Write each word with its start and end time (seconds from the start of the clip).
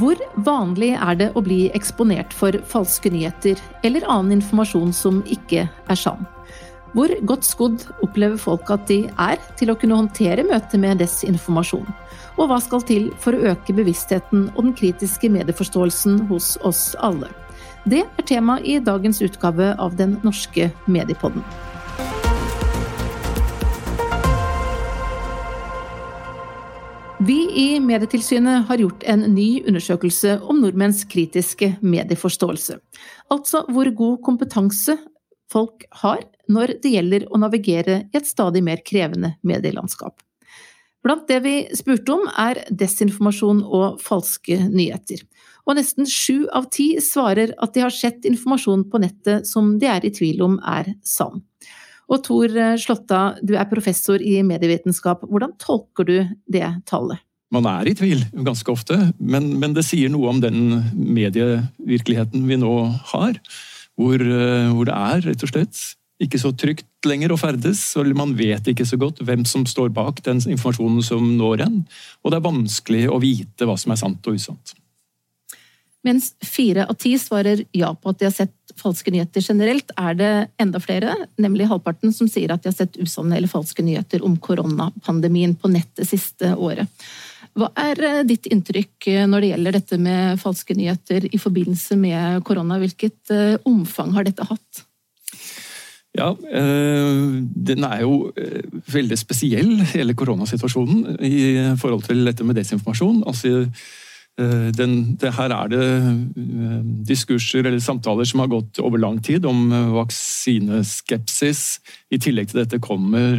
Hvor 0.00 0.16
vanlig 0.46 0.94
er 0.96 1.16
det 1.20 1.26
å 1.36 1.42
bli 1.44 1.66
eksponert 1.76 2.32
for 2.32 2.56
falske 2.70 3.10
nyheter 3.12 3.58
eller 3.84 4.06
annen 4.08 4.38
informasjon 4.38 4.94
som 4.96 5.18
ikke 5.28 5.66
er 5.68 5.98
sann? 5.98 6.22
Hvor 6.94 7.12
godt 7.28 7.44
skodd 7.44 7.84
opplever 8.00 8.40
folk 8.40 8.70
at 8.72 8.86
de 8.88 9.02
er 9.20 9.36
til 9.60 9.70
å 9.70 9.76
kunne 9.76 9.98
håndtere 9.98 10.46
møtet 10.48 10.80
med 10.80 11.02
desinformasjon? 11.02 11.84
Og 12.40 12.48
hva 12.48 12.56
skal 12.64 12.86
til 12.88 13.10
for 13.20 13.36
å 13.36 13.52
øke 13.52 13.76
bevisstheten 13.76 14.48
og 14.54 14.62
den 14.70 14.76
kritiske 14.78 15.28
medieforståelsen 15.36 16.22
hos 16.30 16.54
oss 16.64 16.94
alle? 17.04 17.28
Det 17.84 18.06
er 18.06 18.28
tema 18.28 18.56
i 18.64 18.78
dagens 18.80 19.20
utgave 19.24 19.74
av 19.76 20.00
Den 20.00 20.16
norske 20.24 20.70
mediepodden. 20.88 21.44
Vi 27.22 27.50
i 27.54 27.80
Medietilsynet 27.80 28.64
har 28.66 28.80
gjort 28.80 29.02
en 29.04 29.20
ny 29.34 29.60
undersøkelse 29.68 30.38
om 30.40 30.62
nordmenns 30.62 31.02
kritiske 31.04 31.74
medieforståelse. 31.84 32.78
Altså 33.28 33.60
hvor 33.68 33.90
god 33.98 34.22
kompetanse 34.24 34.96
folk 35.52 35.84
har 36.00 36.22
når 36.48 36.78
det 36.80 36.94
gjelder 36.94 37.26
å 37.28 37.42
navigere 37.42 37.98
i 38.08 38.16
et 38.16 38.30
stadig 38.30 38.62
mer 38.64 38.80
krevende 38.88 39.34
medielandskap. 39.44 40.16
Blant 41.04 41.28
det 41.28 41.42
vi 41.44 41.54
spurte 41.76 42.16
om 42.16 42.24
er 42.40 42.62
desinformasjon 42.72 43.60
og 43.68 44.00
falske 44.00 44.56
nyheter. 44.70 45.20
Og 45.68 45.76
nesten 45.76 46.08
sju 46.08 46.48
av 46.56 46.70
ti 46.72 46.94
svarer 47.04 47.52
at 47.60 47.76
de 47.76 47.84
har 47.84 47.92
sett 47.92 48.24
informasjon 48.24 48.88
på 48.88 49.04
nettet 49.04 49.44
som 49.48 49.74
de 49.76 49.92
er 49.92 50.08
i 50.08 50.14
tvil 50.16 50.40
om 50.48 50.56
er 50.64 50.94
sann. 51.04 51.44
Og 52.10 52.22
Tor 52.26 52.50
Slåtta, 52.82 53.20
du 53.46 53.54
er 53.54 53.68
professor 53.70 54.18
i 54.18 54.40
medievitenskap. 54.42 55.22
Hvordan 55.30 55.54
tolker 55.62 56.08
du 56.08 56.16
det 56.50 56.66
tallet? 56.90 57.22
Man 57.50 57.66
er 57.66 57.88
i 57.90 57.94
tvil 57.98 58.20
ganske 58.46 58.70
ofte, 58.70 58.96
men, 59.18 59.48
men 59.58 59.74
det 59.74 59.82
sier 59.86 60.10
noe 60.12 60.30
om 60.30 60.42
den 60.42 60.60
medievirkeligheten 60.94 62.44
vi 62.46 62.58
nå 62.62 62.74
har. 63.12 63.40
Hvor, 63.98 64.22
eh, 64.22 64.68
hvor, 64.70 64.86
det 64.86 64.94
er 64.94 65.24
rett 65.26 65.42
og 65.44 65.50
slett 65.50 65.80
ikke 66.20 66.38
så 66.38 66.52
trygt 66.54 67.08
lenger 67.08 67.32
å 67.32 67.38
ferdes. 67.40 67.80
og 67.98 68.10
Man 68.16 68.36
vet 68.38 68.70
ikke 68.70 68.86
så 68.86 68.98
godt 69.00 69.22
hvem 69.24 69.42
som 69.48 69.64
står 69.66 69.90
bak 69.96 70.22
den 70.26 70.42
informasjonen 70.44 71.02
som 71.04 71.32
når 71.38 71.64
en. 71.66 71.80
Og 72.22 72.30
det 72.32 72.38
er 72.38 72.46
vanskelig 72.46 73.06
å 73.10 73.18
vite 73.22 73.66
hva 73.66 73.76
som 73.80 73.94
er 73.94 74.00
sant 74.00 74.30
og 74.30 74.38
usant. 74.38 74.74
Mens 76.06 76.30
fire 76.40 76.86
av 76.88 76.96
ti 76.96 77.12
svarer 77.20 77.64
ja 77.76 77.90
på 77.92 78.12
at 78.12 78.20
de 78.20 78.28
har 78.28 78.32
sett 78.32 78.74
falske 78.80 79.12
nyheter 79.12 79.44
generelt, 79.44 79.90
er 80.00 80.14
det 80.16 80.30
enda 80.62 80.80
flere, 80.80 81.12
nemlig 81.40 81.68
halvparten, 81.68 82.14
som 82.16 82.28
sier 82.30 82.52
at 82.54 82.64
de 82.64 82.70
har 82.70 82.78
sett 82.78 82.96
usanne 82.96 83.36
eller 83.36 83.50
falske 83.50 83.84
nyheter 83.84 84.24
om 84.24 84.38
koronapandemien 84.40 85.52
på 85.60 85.68
nett 85.72 85.92
det 86.00 86.08
siste 86.08 86.54
året. 86.56 86.88
Hva 87.58 87.68
er 87.82 88.00
eh, 88.06 88.20
ditt 88.28 88.46
inntrykk 88.48 89.08
eh, 89.10 89.26
når 89.28 89.42
det 89.42 89.50
gjelder 89.52 89.76
dette 89.76 89.98
med 90.00 90.40
falske 90.40 90.76
nyheter 90.78 91.26
i 91.28 91.40
forbindelse 91.40 91.98
med 91.98 92.44
korona? 92.46 92.78
Hvilket 92.80 93.32
eh, 93.34 93.56
omfang 93.68 94.14
har 94.16 94.28
dette 94.28 94.46
hatt? 94.46 94.84
Ja, 96.16 96.32
Den 96.34 97.84
er 97.86 98.00
jo 98.02 98.32
veldig 98.90 99.14
spesiell, 99.14 99.76
hele 99.92 100.16
koronasituasjonen, 100.18 101.20
i 101.22 101.36
forhold 101.78 102.02
til 102.08 102.24
dette 102.26 102.42
med 102.42 102.58
desinformasjon. 102.58 103.20
Altså, 103.30 103.68
den, 104.72 105.16
det, 105.20 105.32
her 105.36 105.52
er 105.52 105.68
det 105.68 105.84
eh, 105.84 106.80
diskurser 107.08 107.66
eller 107.66 107.80
samtaler 107.82 108.24
som 108.28 108.40
har 108.40 108.50
gått 108.52 108.80
over 108.80 109.00
lang 109.02 109.18
tid 109.22 109.44
om 109.48 109.72
eh, 109.72 109.92
vaksineskepsis. 109.98 111.62
I 112.14 112.20
tillegg 112.22 112.50
til 112.50 112.62
dette 112.62 112.80
kommer 112.82 113.36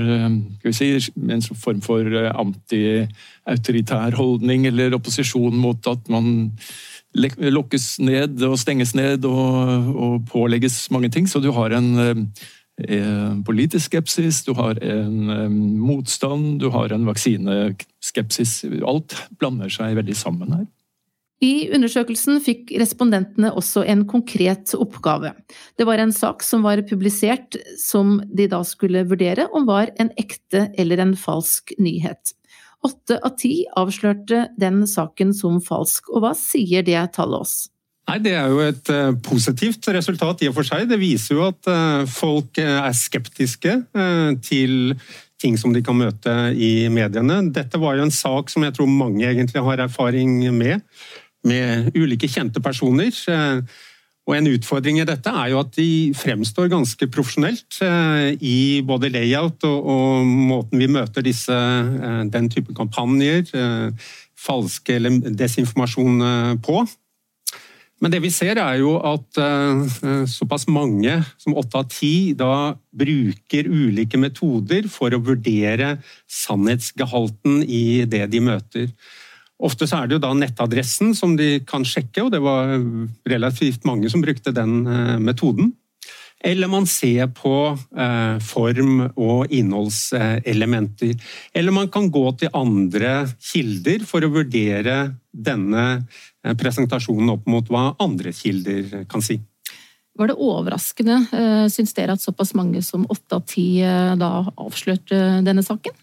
si, 0.76 0.94
en 1.18 1.42
form 1.42 1.82
for 1.82 2.06
anti-autoritær 2.30 4.18
holdning 4.20 4.68
eller 4.70 4.98
opposisjon 4.98 5.58
mot 5.58 5.90
at 5.90 6.12
man 6.12 6.52
lokkes 7.16 7.98
ned 8.00 8.40
og 8.48 8.60
stenges 8.62 8.94
ned 8.96 9.26
og, 9.28 9.90
og 9.92 10.20
pålegges 10.30 10.86
mange 10.96 11.10
ting. 11.12 11.28
Så 11.28 11.42
du 11.44 11.50
har 11.56 11.74
en 11.76 12.22
politisk 13.46 13.92
skepsis, 13.92 14.46
du 14.48 14.54
har 14.58 14.80
en 14.80 15.28
motstand, 15.78 16.62
du 16.64 16.70
har 16.72 16.94
en 16.96 17.04
vaksineskepsis. 17.10 18.54
Alt 18.88 19.18
blander 19.42 19.70
seg 19.70 19.98
veldig 20.00 20.16
sammen 20.18 20.56
her. 20.56 20.70
I 21.42 21.72
undersøkelsen 21.74 22.38
fikk 22.46 22.70
respondentene 22.78 23.50
også 23.58 23.82
en 23.90 24.04
konkret 24.10 24.76
oppgave. 24.78 25.34
Det 25.74 25.88
var 25.90 26.02
en 26.02 26.14
sak 26.14 26.46
som 26.46 26.62
var 26.62 26.84
publisert 26.86 27.58
som 27.82 28.20
de 28.30 28.46
da 28.52 28.62
skulle 28.68 29.08
vurdere 29.10 29.48
om 29.50 29.66
var 29.66 29.90
en 30.02 30.12
ekte 30.22 30.68
eller 30.78 31.02
en 31.02 31.16
falsk 31.18 31.74
nyhet. 31.82 32.36
Åtte 32.86 33.18
av 33.26 33.34
ti 33.42 33.64
avslørte 33.78 34.48
den 34.62 34.84
saken 34.90 35.34
som 35.38 35.58
falsk, 35.66 36.10
og 36.14 36.24
hva 36.24 36.36
sier 36.38 36.86
det 36.86 37.02
tallet 37.18 37.46
oss? 37.46 37.56
Nei, 38.10 38.20
Det 38.22 38.34
er 38.38 38.50
jo 38.50 38.62
et 38.66 38.94
uh, 38.94 39.18
positivt 39.26 39.90
resultat 39.94 40.42
i 40.42 40.50
og 40.50 40.56
for 40.58 40.68
seg. 40.68 40.88
Det 40.90 40.98
viser 41.02 41.38
jo 41.38 41.46
at 41.48 41.70
uh, 41.70 42.06
folk 42.10 42.58
uh, 42.62 42.86
er 42.86 42.98
skeptiske 42.98 43.76
til 44.46 44.96
ting 45.42 45.58
som 45.58 45.74
de 45.74 45.82
kan 45.86 45.98
møte 45.98 46.34
i 46.54 46.90
mediene. 46.94 47.40
Dette 47.54 47.80
var 47.82 47.98
jo 47.98 48.06
en 48.06 48.14
sak 48.14 48.52
som 48.54 48.66
jeg 48.66 48.76
tror 48.78 48.90
mange 48.90 49.26
egentlig 49.26 49.64
har 49.66 49.82
erfaring 49.88 50.38
med 50.54 50.86
med 51.48 51.92
ulike 51.98 52.30
kjente 52.30 52.62
personer. 52.64 53.12
Eh, 53.30 53.62
og 54.30 54.38
En 54.38 54.48
utfordring 54.52 55.00
i 55.02 55.08
dette 55.08 55.32
er 55.34 55.50
jo 55.52 55.60
at 55.64 55.74
de 55.76 56.14
fremstår 56.16 56.70
ganske 56.72 57.08
profesjonelt 57.12 57.82
eh, 57.84 58.38
i 58.38 58.82
både 58.86 59.10
layout 59.12 59.66
og, 59.68 59.88
og 59.92 60.26
måten 60.52 60.82
vi 60.82 60.90
møter 60.92 61.26
disse, 61.26 61.54
eh, 61.54 62.24
den 62.32 62.50
type 62.54 62.76
kampanjer, 62.78 63.50
falske 64.42 64.98
eller 64.98 65.20
desinformasjon 65.38 66.22
på. 66.66 66.84
Men 68.02 68.14
det 68.14 68.22
vi 68.24 68.32
ser 68.34 68.58
er 68.58 68.80
jo 68.80 68.96
at 69.06 69.38
såpass 70.26 70.64
mange 70.66 71.20
som 71.38 71.54
åtte 71.62 71.78
av 71.78 71.92
ti 71.94 72.34
da 72.34 72.74
bruker 72.90 73.70
ulike 73.70 74.18
metoder 74.18 74.88
for 74.90 75.14
å 75.14 75.22
vurdere 75.22 76.00
sannhetsgehalten 76.26 77.62
i 77.62 78.02
det 78.10 78.24
de 78.34 78.42
møter. 78.42 78.90
Ofte 79.62 79.86
så 79.88 80.02
er 80.02 80.10
det 80.10 80.18
jo 80.18 80.24
da 80.24 80.32
nettadressen 80.34 81.14
som 81.18 81.36
de 81.38 81.60
kan 81.68 81.86
sjekke, 81.86 82.24
og 82.26 82.32
det 82.34 82.42
var 82.42 82.74
relativt 83.30 83.86
mange 83.86 84.10
som 84.10 84.24
brukte 84.24 84.54
den 84.56 84.82
eh, 84.90 85.20
metoden. 85.22 85.76
Eller 86.42 86.72
man 86.72 86.88
ser 86.90 87.28
på 87.38 87.54
eh, 87.78 88.40
form 88.42 89.04
og 89.12 89.54
innholdselementer. 89.54 91.14
Eller 91.54 91.76
man 91.76 91.92
kan 91.94 92.10
gå 92.10 92.24
til 92.42 92.50
andre 92.58 93.28
kilder 93.52 94.08
for 94.10 94.26
å 94.26 94.32
vurdere 94.34 94.98
denne 95.30 95.86
eh, 95.94 96.58
presentasjonen 96.58 97.36
opp 97.36 97.46
mot 97.46 97.70
hva 97.70 97.92
andre 98.02 98.34
kilder 98.34 99.04
kan 99.12 99.22
si. 99.22 99.38
Var 100.18 100.28
det 100.28 100.42
overraskende, 100.44 101.22
syns 101.72 101.94
dere, 101.96 102.18
at 102.18 102.22
såpass 102.22 102.52
mange 102.58 102.82
som 102.84 103.06
åtte 103.10 103.38
av 103.38 103.46
ti 103.48 103.80
da 104.20 104.32
avslørte 104.60 105.40
denne 105.46 105.64
saken? 105.64 105.96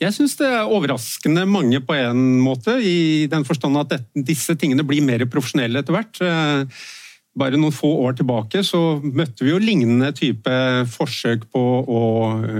Jeg 0.00 0.16
syns 0.16 0.38
det 0.38 0.48
er 0.48 0.70
overraskende 0.72 1.44
mange 1.44 1.82
på 1.84 1.92
en 1.92 2.40
måte, 2.40 2.78
i 2.80 3.28
den 3.28 3.44
forstand 3.44 3.76
at 3.76 3.92
dette, 3.92 4.24
disse 4.24 4.56
tingene 4.56 4.86
blir 4.86 5.04
mer 5.04 5.26
profesjonelle 5.28 5.82
etter 5.82 5.92
hvert. 5.92 6.20
Eh, 6.24 6.84
bare 7.40 7.58
noen 7.60 7.74
få 7.74 7.90
år 8.06 8.16
tilbake 8.18 8.62
så 8.66 8.80
møtte 9.04 9.44
vi 9.44 9.52
jo 9.52 9.60
lignende 9.60 10.08
type 10.16 10.54
forsøk 10.90 11.44
på 11.52 11.64
å 11.84 12.04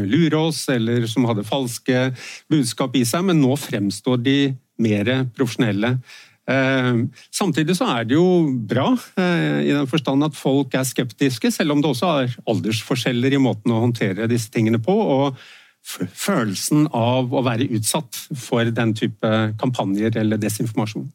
lure 0.05 0.43
oss, 0.51 0.67
eller 0.71 1.09
som 1.11 1.25
hadde 1.31 1.49
falske 1.49 2.11
budskap 2.53 2.99
i 3.01 3.06
seg, 3.09 3.25
men 3.31 3.41
nå 3.41 3.57
fremstår 3.59 4.21
de 4.22 4.37
mer 4.81 5.11
profesjonelle. 5.37 5.97
Eh, 6.51 6.91
samtidig 7.33 7.78
så 7.78 7.89
er 7.95 8.05
det 8.05 8.19
jo 8.19 8.27
bra, 8.69 8.91
eh, 9.17 9.65
i 9.65 9.72
den 9.72 9.89
forstand 9.89 10.28
at 10.28 10.37
folk 10.37 10.77
er 10.77 10.84
skeptiske, 10.84 11.51
selv 11.57 11.72
om 11.72 11.81
det 11.81 11.91
også 11.91 12.12
er 12.21 12.37
aldersforskjeller 12.45 13.33
i 13.33 13.43
måten 13.43 13.72
å 13.72 13.81
håndtere 13.87 14.28
disse 14.28 14.53
tingene 14.53 14.83
på. 14.83 14.93
og 14.93 15.41
følelsen 15.84 16.86
av 16.94 17.32
å 17.32 17.42
være 17.44 17.68
utsatt 17.77 18.18
for 18.38 18.68
den 18.74 18.92
type 18.97 19.30
kampanjer 19.60 20.18
eller 20.21 20.41
desinformasjon. 20.41 21.09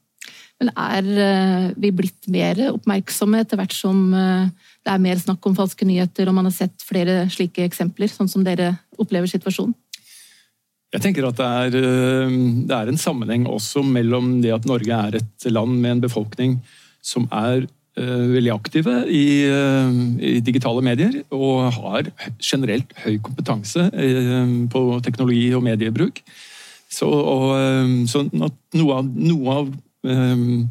Men 0.62 0.72
er 0.80 1.08
eh, 1.20 1.64
vi 1.76 1.92
blitt 1.92 2.30
mer 2.32 2.60
oppmerksomme 2.70 3.42
etter 3.44 3.60
hvert 3.60 3.76
som 3.76 4.14
eh, 4.16 4.48
det 4.86 4.94
er 4.94 5.02
mer 5.04 5.20
snakk 5.20 5.44
om 5.48 5.56
falske 5.58 5.88
nyheter, 5.88 6.30
og 6.30 6.38
man 6.38 6.48
har 6.48 6.56
sett 6.56 6.86
flere 6.86 7.26
slike 7.32 7.66
eksempler, 7.68 8.12
sånn 8.12 8.32
som 8.32 8.46
dere 8.46 8.72
opplever 9.02 9.28
situasjonen? 9.32 9.76
Jeg 10.96 11.04
tenker 11.04 11.28
at 11.28 11.40
det 11.42 11.48
er, 11.60 11.78
eh, 11.82 12.38
det 12.70 12.78
er 12.78 12.92
en 12.92 13.02
sammenheng 13.02 13.50
også 13.52 13.84
mellom 13.84 14.38
det 14.46 14.54
at 14.56 14.68
Norge 14.70 15.02
er 15.10 15.20
et 15.20 15.50
land 15.52 15.76
med 15.82 15.98
en 15.98 16.06
befolkning 16.08 16.60
som 17.04 17.28
er 17.36 17.68
veldig 17.96 18.52
aktive 18.52 18.96
i, 19.08 19.26
eh, 19.48 20.00
i, 20.20 20.34
digitale 20.44 20.84
medier 20.84 21.22
og 21.34 21.70
har 21.78 22.10
generelt 22.44 22.92
høy 23.06 23.16
kompetanse 23.24 23.88
eh, 23.94 24.52
på 24.72 24.84
teknologi 25.06 25.48
og 25.56 25.64
mediebruk. 25.64 26.20
Så, 26.92 27.08
og, 27.08 27.56
så 28.08 28.22
noe 28.32 28.98
av, 29.00 29.08
noe 29.10 29.56
av 29.58 29.72
um, 30.08 30.68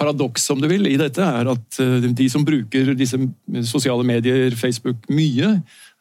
paradoks, 0.00 0.48
om 0.50 0.62
du 0.62 0.66
vil, 0.66 0.88
i 0.90 0.96
dette 0.98 1.22
er 1.22 1.50
at 1.52 1.78
de 2.02 2.26
som 2.32 2.42
bruker 2.42 2.94
disse 2.98 3.20
sosiale 3.68 4.02
medier, 4.08 4.56
Facebook, 4.58 5.04
mye, 5.12 5.52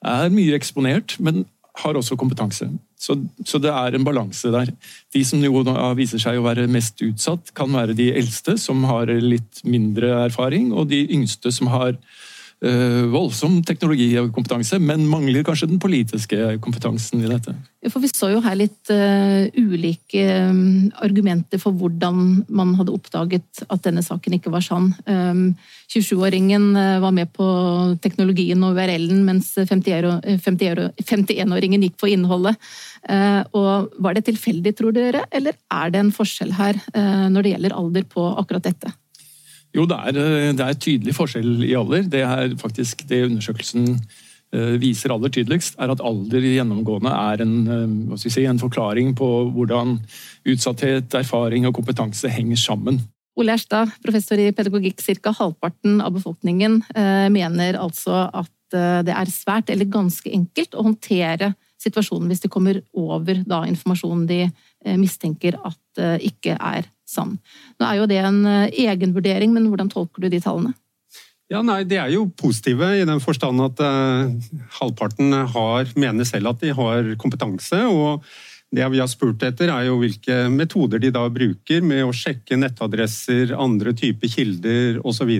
er 0.01 0.33
mye 0.33 0.55
eksponert, 0.57 1.17
men 1.21 1.43
har 1.83 1.99
også 1.99 2.17
kompetanse. 2.17 2.71
Så, 3.01 3.15
så, 3.41 3.57
det 3.57 3.71
er 3.73 3.95
en 3.97 4.05
balanse 4.05 4.51
der. 4.53 4.69
De 5.13 5.23
som 5.25 5.41
jo 5.41 5.63
viser 5.97 6.21
seg 6.21 6.37
å 6.37 6.45
være 6.45 6.69
mest 6.69 7.01
utsatt, 7.01 7.49
kan 7.57 7.73
være 7.73 7.97
de 7.97 8.11
eldste, 8.13 8.59
som 8.61 8.83
har 8.85 9.09
litt 9.09 9.63
mindre 9.65 10.13
erfaring, 10.27 10.69
og 10.69 10.91
de 10.91 11.01
yngste 11.17 11.49
som 11.55 11.71
har 11.73 11.97
uh, 12.65 13.05
voldsom 13.11 13.61
kompetanse, 13.65 14.79
men 14.79 15.09
mangler 15.09 15.43
kanskje 15.43 15.67
den 15.71 15.79
politiske 15.79 16.57
kompetansen 16.61 17.23
i 17.23 17.27
dette. 17.29 17.55
For 17.89 17.99
Vi 18.01 18.07
så 18.11 18.29
jo 18.29 18.41
her 18.45 18.55
litt 18.59 18.89
uh, 18.93 19.49
ulike 19.57 20.21
um, 20.51 20.91
argumenter 21.01 21.59
for 21.61 21.71
hvordan 21.73 22.45
man 22.49 22.75
hadde 22.77 22.91
oppdaget 22.93 23.63
at 23.67 23.83
denne 23.87 24.03
saken 24.05 24.33
ikke 24.37 24.51
var 24.53 24.61
sann. 24.61 24.93
Um, 25.07 25.55
27-åringen 25.89 26.75
uh, 26.77 27.01
var 27.01 27.11
med 27.15 27.27
på 27.33 27.45
teknologien 28.03 28.63
og 28.63 28.77
URL-en, 28.77 29.25
mens 29.25 29.57
51-åringen 29.57 31.81
gikk 31.87 31.97
på 31.97 32.07
innholdet. 32.13 32.55
Uh, 33.09 33.41
og 33.57 33.89
Var 33.97 34.13
det 34.13 34.25
tilfeldig, 34.29 34.75
tror 34.77 34.91
dere, 34.93 35.25
eller 35.33 35.53
er 35.73 35.89
det 35.89 35.99
en 36.03 36.13
forskjell 36.13 36.53
her 36.53 36.77
når 37.31 37.41
det 37.41 37.51
gjelder 37.55 37.73
alder 37.77 38.03
på 38.09 38.21
akkurat 38.37 38.63
dette? 38.69 38.91
Jo, 39.75 39.85
det 39.87 39.97
er, 39.97 40.17
det 40.57 40.65
er 40.65 40.79
tydelig 40.79 41.15
forskjell 41.15 41.63
i 41.63 41.75
alder. 41.79 42.03
Det 42.11 42.25
er 42.27 42.57
faktisk 42.59 43.05
det 43.07 43.23
undersøkelsen 43.29 43.95
Eh, 44.51 44.75
viser 44.83 45.13
aller 45.15 45.31
tydeligst, 45.31 45.77
er 45.79 45.93
at 45.93 46.01
alder 46.03 46.43
gjennomgående 46.43 47.11
er 47.15 47.41
en, 47.45 47.53
eh, 48.11 48.17
si, 48.19 48.43
en 48.43 48.59
forklaring 48.59 49.13
på 49.15 49.27
hvordan 49.55 49.95
utsatthet, 50.43 51.13
erfaring 51.15 51.65
og 51.65 51.75
kompetanse 51.77 52.27
henger 52.27 52.59
sammen. 52.59 52.99
Ole 53.39 53.53
Erstad, 53.55 53.93
professor 54.03 54.35
i 54.35 54.51
pedagogikk, 54.51 54.99
ca. 54.99 55.31
halvparten 55.31 56.01
av 56.01 56.11
befolkningen 56.11 56.83
eh, 56.93 57.29
mener 57.29 57.79
altså 57.79 58.27
at 58.33 58.49
det 58.71 59.11
er 59.11 59.27
svært 59.27 59.67
eller 59.69 59.83
ganske 59.83 60.31
enkelt 60.31 60.75
å 60.79 60.83
håndtere 60.85 61.49
situasjonen 61.75 62.29
hvis 62.31 62.39
det 62.39 62.51
kommer 62.51 62.77
over 62.95 63.41
da, 63.43 63.65
informasjonen 63.67 64.23
de 64.29 64.45
mistenker 64.95 65.57
at 65.59 66.23
ikke 66.23 66.55
er 66.55 66.87
sann. 67.11 67.35
Nå 67.79 67.87
er 67.87 67.99
jo 67.99 68.07
det 68.09 68.21
en 68.23 68.45
egenvurdering, 68.71 69.51
men 69.55 69.67
hvordan 69.69 69.91
tolker 69.91 70.23
du 70.23 70.31
de 70.31 70.39
tallene? 70.43 70.73
Ja, 71.51 71.59
nei, 71.67 71.81
De 71.83 71.97
er 71.99 72.13
jo 72.13 72.29
positive 72.39 72.93
i 72.95 73.03
den 73.07 73.19
forstand 73.19 73.59
at 73.59 73.81
uh, 73.83 74.31
halvparten 74.79 75.35
har, 75.51 75.89
mener 75.99 76.27
selv 76.27 76.53
at 76.53 76.63
de 76.63 76.71
har 76.77 77.11
kompetanse. 77.19 77.81
og 77.91 78.23
det 78.71 78.87
vi 78.93 79.01
har 79.01 79.09
spurt 79.11 79.43
etter, 79.43 79.67
er 79.67 79.89
jo 79.89 79.97
hvilke 79.99 80.45
metoder 80.47 81.01
de 81.03 81.11
da 81.11 81.25
bruker 81.27 81.83
med 81.83 82.05
å 82.05 82.13
sjekke 82.15 82.55
nettadresser, 82.55 83.51
andre 83.51 83.91
typer 83.91 84.31
kilder 84.31 85.01
osv. 85.03 85.33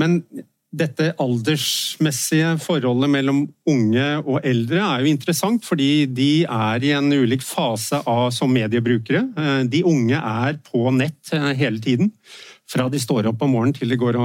Men 0.00 0.22
dette 0.72 1.10
aldersmessige 1.20 2.54
forholdet 2.64 3.10
mellom 3.12 3.42
unge 3.68 4.06
og 4.22 4.38
eldre 4.48 4.80
er 4.80 5.02
jo 5.04 5.10
interessant, 5.12 5.66
fordi 5.68 6.06
de 6.08 6.30
er 6.48 6.86
i 6.86 6.94
en 6.96 7.12
ulik 7.12 7.44
fase 7.44 8.00
av 8.08 8.30
som 8.32 8.52
mediebrukere. 8.52 9.26
Eh, 9.36 9.60
de 9.68 9.82
unge 9.88 10.16
er 10.16 10.56
på 10.64 10.86
nett 10.96 11.34
eh, 11.36 11.52
hele 11.60 11.82
tiden 11.82 12.12
fra 12.72 12.86
de 12.88 12.96
står 12.96 13.26
opp 13.28 13.42
om 13.44 13.50
morgenen 13.52 13.76
til 13.76 13.90
de 13.92 13.98
går 14.00 14.16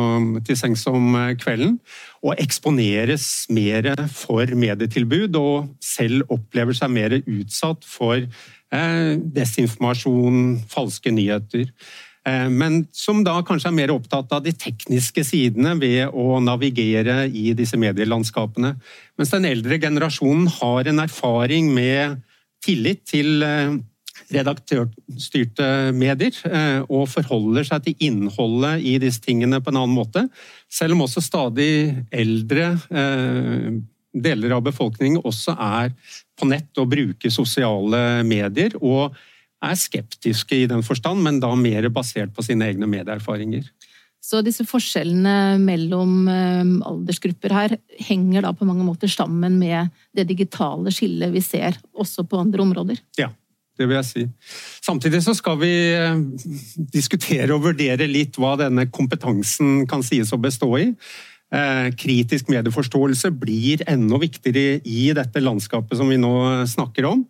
til 0.47 0.55
sengs 0.55 0.85
om 0.87 1.17
eh, 1.19 1.35
kvelden. 1.39 1.75
Og 2.23 2.39
eksponeres 2.39 3.27
mer 3.51 3.91
for 4.15 4.47
medietilbud, 4.47 5.35
og 5.35 5.67
selv 5.83 6.31
opplever 6.31 6.77
seg 6.77 6.93
mer 6.95 7.19
utsatt 7.19 7.83
for 7.87 8.23
desinformasjon, 8.67 10.57
falske 10.67 11.13
nyheter. 11.15 11.69
Eh, 12.27 12.47
men 12.51 12.81
som 12.95 13.23
da 13.25 13.39
kanskje 13.47 13.71
er 13.71 13.77
mer 13.79 13.93
opptatt 13.95 14.31
av 14.35 14.45
de 14.45 14.53
tekniske 14.53 15.23
sidene 15.27 15.75
ved 15.79 16.11
å 16.11 16.39
navigere 16.43 17.25
i 17.31 17.53
disse 17.57 17.79
medielandskapene. 17.79 18.75
Mens 19.17 19.33
den 19.33 19.47
eldre 19.49 19.79
generasjonen 19.81 20.49
har 20.59 20.89
en 20.91 21.05
erfaring 21.07 21.71
med 21.75 22.19
tillit 22.65 23.05
til 23.07 23.45
redaktørstyrte 24.33 25.67
medier 25.95 26.35
eh, 26.49 26.81
og 26.89 27.07
forholder 27.11 27.67
seg 27.67 27.85
til 27.85 28.07
innholdet 28.09 28.83
i 28.85 28.97
disse 29.01 29.23
tingene 29.23 29.61
på 29.61 29.71
en 29.71 29.81
annen 29.83 29.95
måte. 29.95 30.25
Selv 30.71 30.97
om 30.97 31.05
også 31.05 31.23
stadig 31.23 31.93
eldre 32.11 32.73
eh, 32.89 33.71
deler 34.17 34.57
av 34.57 34.65
befolkningen 34.65 35.23
også 35.23 35.55
er 35.61 35.93
på 36.37 36.49
nett 36.49 36.81
og 36.81 36.91
bruker 36.91 37.33
sosiale 37.33 38.23
medier. 38.27 38.77
og 38.81 39.15
er 39.63 39.79
skeptiske 39.79 40.63
i 40.63 40.67
den 40.69 40.83
forstand, 40.85 41.23
men 41.25 41.41
da 41.41 41.53
mer 41.57 41.87
basert 41.93 42.33
på 42.35 42.45
sine 42.45 42.67
egne 42.69 42.89
medieerfaringer. 42.89 43.65
Så 44.27 44.41
disse 44.43 44.65
forskjellene 44.67 45.57
mellom 45.61 46.27
eh, 46.27 46.71
aldersgrupper 46.89 47.53
her 47.53 47.75
henger 48.09 48.43
da 48.43 48.53
på 48.57 48.67
mange 48.67 48.83
måter 48.83 49.09
sammen 49.11 49.55
med 49.61 49.93
det 50.17 50.27
digitale 50.27 50.91
skillet 50.91 51.31
vi 51.31 51.43
ser 51.45 51.77
også 51.95 52.25
på 52.27 52.41
andre 52.41 52.65
områder? 52.65 52.99
Ja, 53.19 53.29
det 53.77 53.87
vil 53.87 53.99
jeg 53.99 54.09
si. 54.09 54.25
Samtidig 54.83 55.21
så 55.23 55.35
skal 55.37 55.59
vi 55.61 55.71
eh, 55.95 56.19
diskutere 56.93 57.53
og 57.55 57.69
vurdere 57.69 58.09
litt 58.09 58.39
hva 58.41 58.55
denne 58.59 58.89
kompetansen 58.91 59.85
kan 59.89 60.03
sies 60.05 60.33
å 60.35 60.41
bestå 60.41 60.73
i. 60.81 60.89
Eh, 61.47 61.87
kritisk 61.95 62.49
medieforståelse 62.51 63.31
blir 63.39 63.85
enda 63.87 64.19
viktigere 64.19 64.81
i 64.83 65.07
dette 65.15 65.39
landskapet 65.39 65.95
som 66.01 66.09
vi 66.11 66.19
nå 66.19 66.33
snakker 66.67 67.07
om. 67.07 67.23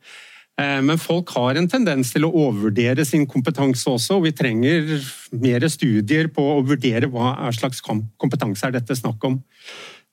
Eh, 0.58 0.80
men 0.82 0.98
folk 0.98 1.30
har 1.38 1.58
en 1.58 1.70
tendens 1.70 2.10
til 2.14 2.26
å 2.26 2.34
overvurdere 2.34 3.06
sin 3.06 3.28
kompetanse 3.30 3.86
også, 3.92 4.18
og 4.18 4.26
vi 4.26 4.34
trenger 4.38 4.96
mer 5.38 5.68
studier 5.70 6.32
på 6.34 6.48
å 6.56 6.64
vurdere 6.66 7.10
hva 7.14 7.52
slags 7.56 7.84
kompetanse 7.86 8.66
er 8.66 8.80
dette 8.80 8.98
snakk 8.98 9.30
om. 9.30 9.38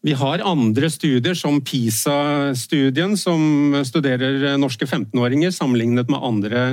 Vi 0.05 0.12
har 0.20 0.43
andre 0.44 0.91
studier, 0.93 1.32
som 1.32 1.62
PISA-studien, 1.64 3.14
som 3.17 3.73
studerer 3.88 4.58
norske 4.61 4.85
15-åringer 4.85 5.55
sammenlignet 5.55 6.12
med 6.12 6.20
andre 6.20 6.64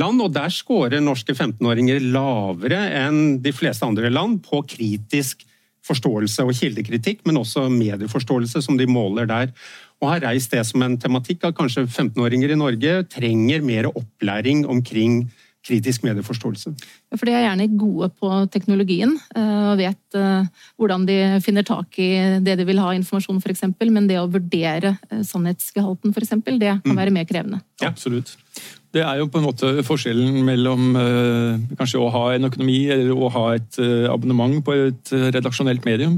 land. 0.00 0.22
og 0.24 0.32
Der 0.32 0.48
scorer 0.48 1.04
norske 1.04 1.36
15-åringer 1.36 2.00
lavere 2.00 2.80
enn 3.02 3.42
de 3.44 3.52
fleste 3.52 3.84
andre 3.84 4.08
land 4.08 4.40
på 4.46 4.62
kritisk 4.64 5.44
forståelse 5.84 6.46
og 6.46 6.56
kildekritikk, 6.56 7.20
men 7.28 7.40
også 7.40 7.66
medieforståelse, 7.72 8.62
som 8.64 8.80
de 8.80 8.88
måler 8.88 9.28
der. 9.28 9.52
Og 10.00 10.08
har 10.08 10.24
reist 10.24 10.52
det 10.54 10.64
som 10.68 10.82
en 10.84 10.96
tematikk 11.00 11.44
at 11.48 11.56
kanskje 11.56 11.84
15-åringer 11.84 12.54
i 12.54 12.58
Norge 12.58 12.96
trenger 13.12 13.64
mer 13.64 13.90
opplæring 13.92 14.64
omkring 14.68 15.26
kritisk 15.66 16.04
medieforståelse. 16.06 16.72
For 17.12 17.28
de 17.28 17.34
er 17.36 17.44
gjerne 17.44 17.66
gode 17.78 18.08
på 18.16 18.28
teknologien 18.52 19.12
eh, 19.36 19.64
og 19.70 19.80
vet 19.80 20.16
eh, 20.16 20.46
hvordan 20.80 21.04
de 21.08 21.18
finner 21.44 21.66
tak 21.68 21.98
i 22.00 22.10
det 22.40 22.56
de 22.60 22.66
vil 22.68 22.80
ha 22.80 22.94
informasjon, 22.96 23.42
f.eks. 23.44 23.66
Men 23.82 24.08
det 24.08 24.16
å 24.20 24.28
vurdere 24.30 24.94
eh, 25.10 25.20
sannhetsgehalten, 25.26 26.14
f.eks., 26.14 26.32
det 26.48 26.76
kan 26.80 26.94
mm. 26.94 27.00
være 27.02 27.14
mer 27.14 27.28
krevende. 27.28 27.60
Ja, 27.82 27.90
absolutt. 27.92 28.32
Det 28.90 29.04
er 29.04 29.20
jo 29.20 29.28
på 29.30 29.38
en 29.38 29.46
måte 29.46 29.68
forskjellen 29.86 30.40
mellom 30.42 30.96
kanskje 31.78 32.00
å 32.02 32.08
ha 32.10 32.24
en 32.34 32.48
økonomi 32.48 32.80
eller 32.90 33.12
å 33.14 33.28
ha 33.30 33.44
et 33.54 33.78
abonnement 34.10 34.56
på 34.66 34.74
et 34.74 35.12
redaksjonelt 35.36 35.86
medium 35.86 36.16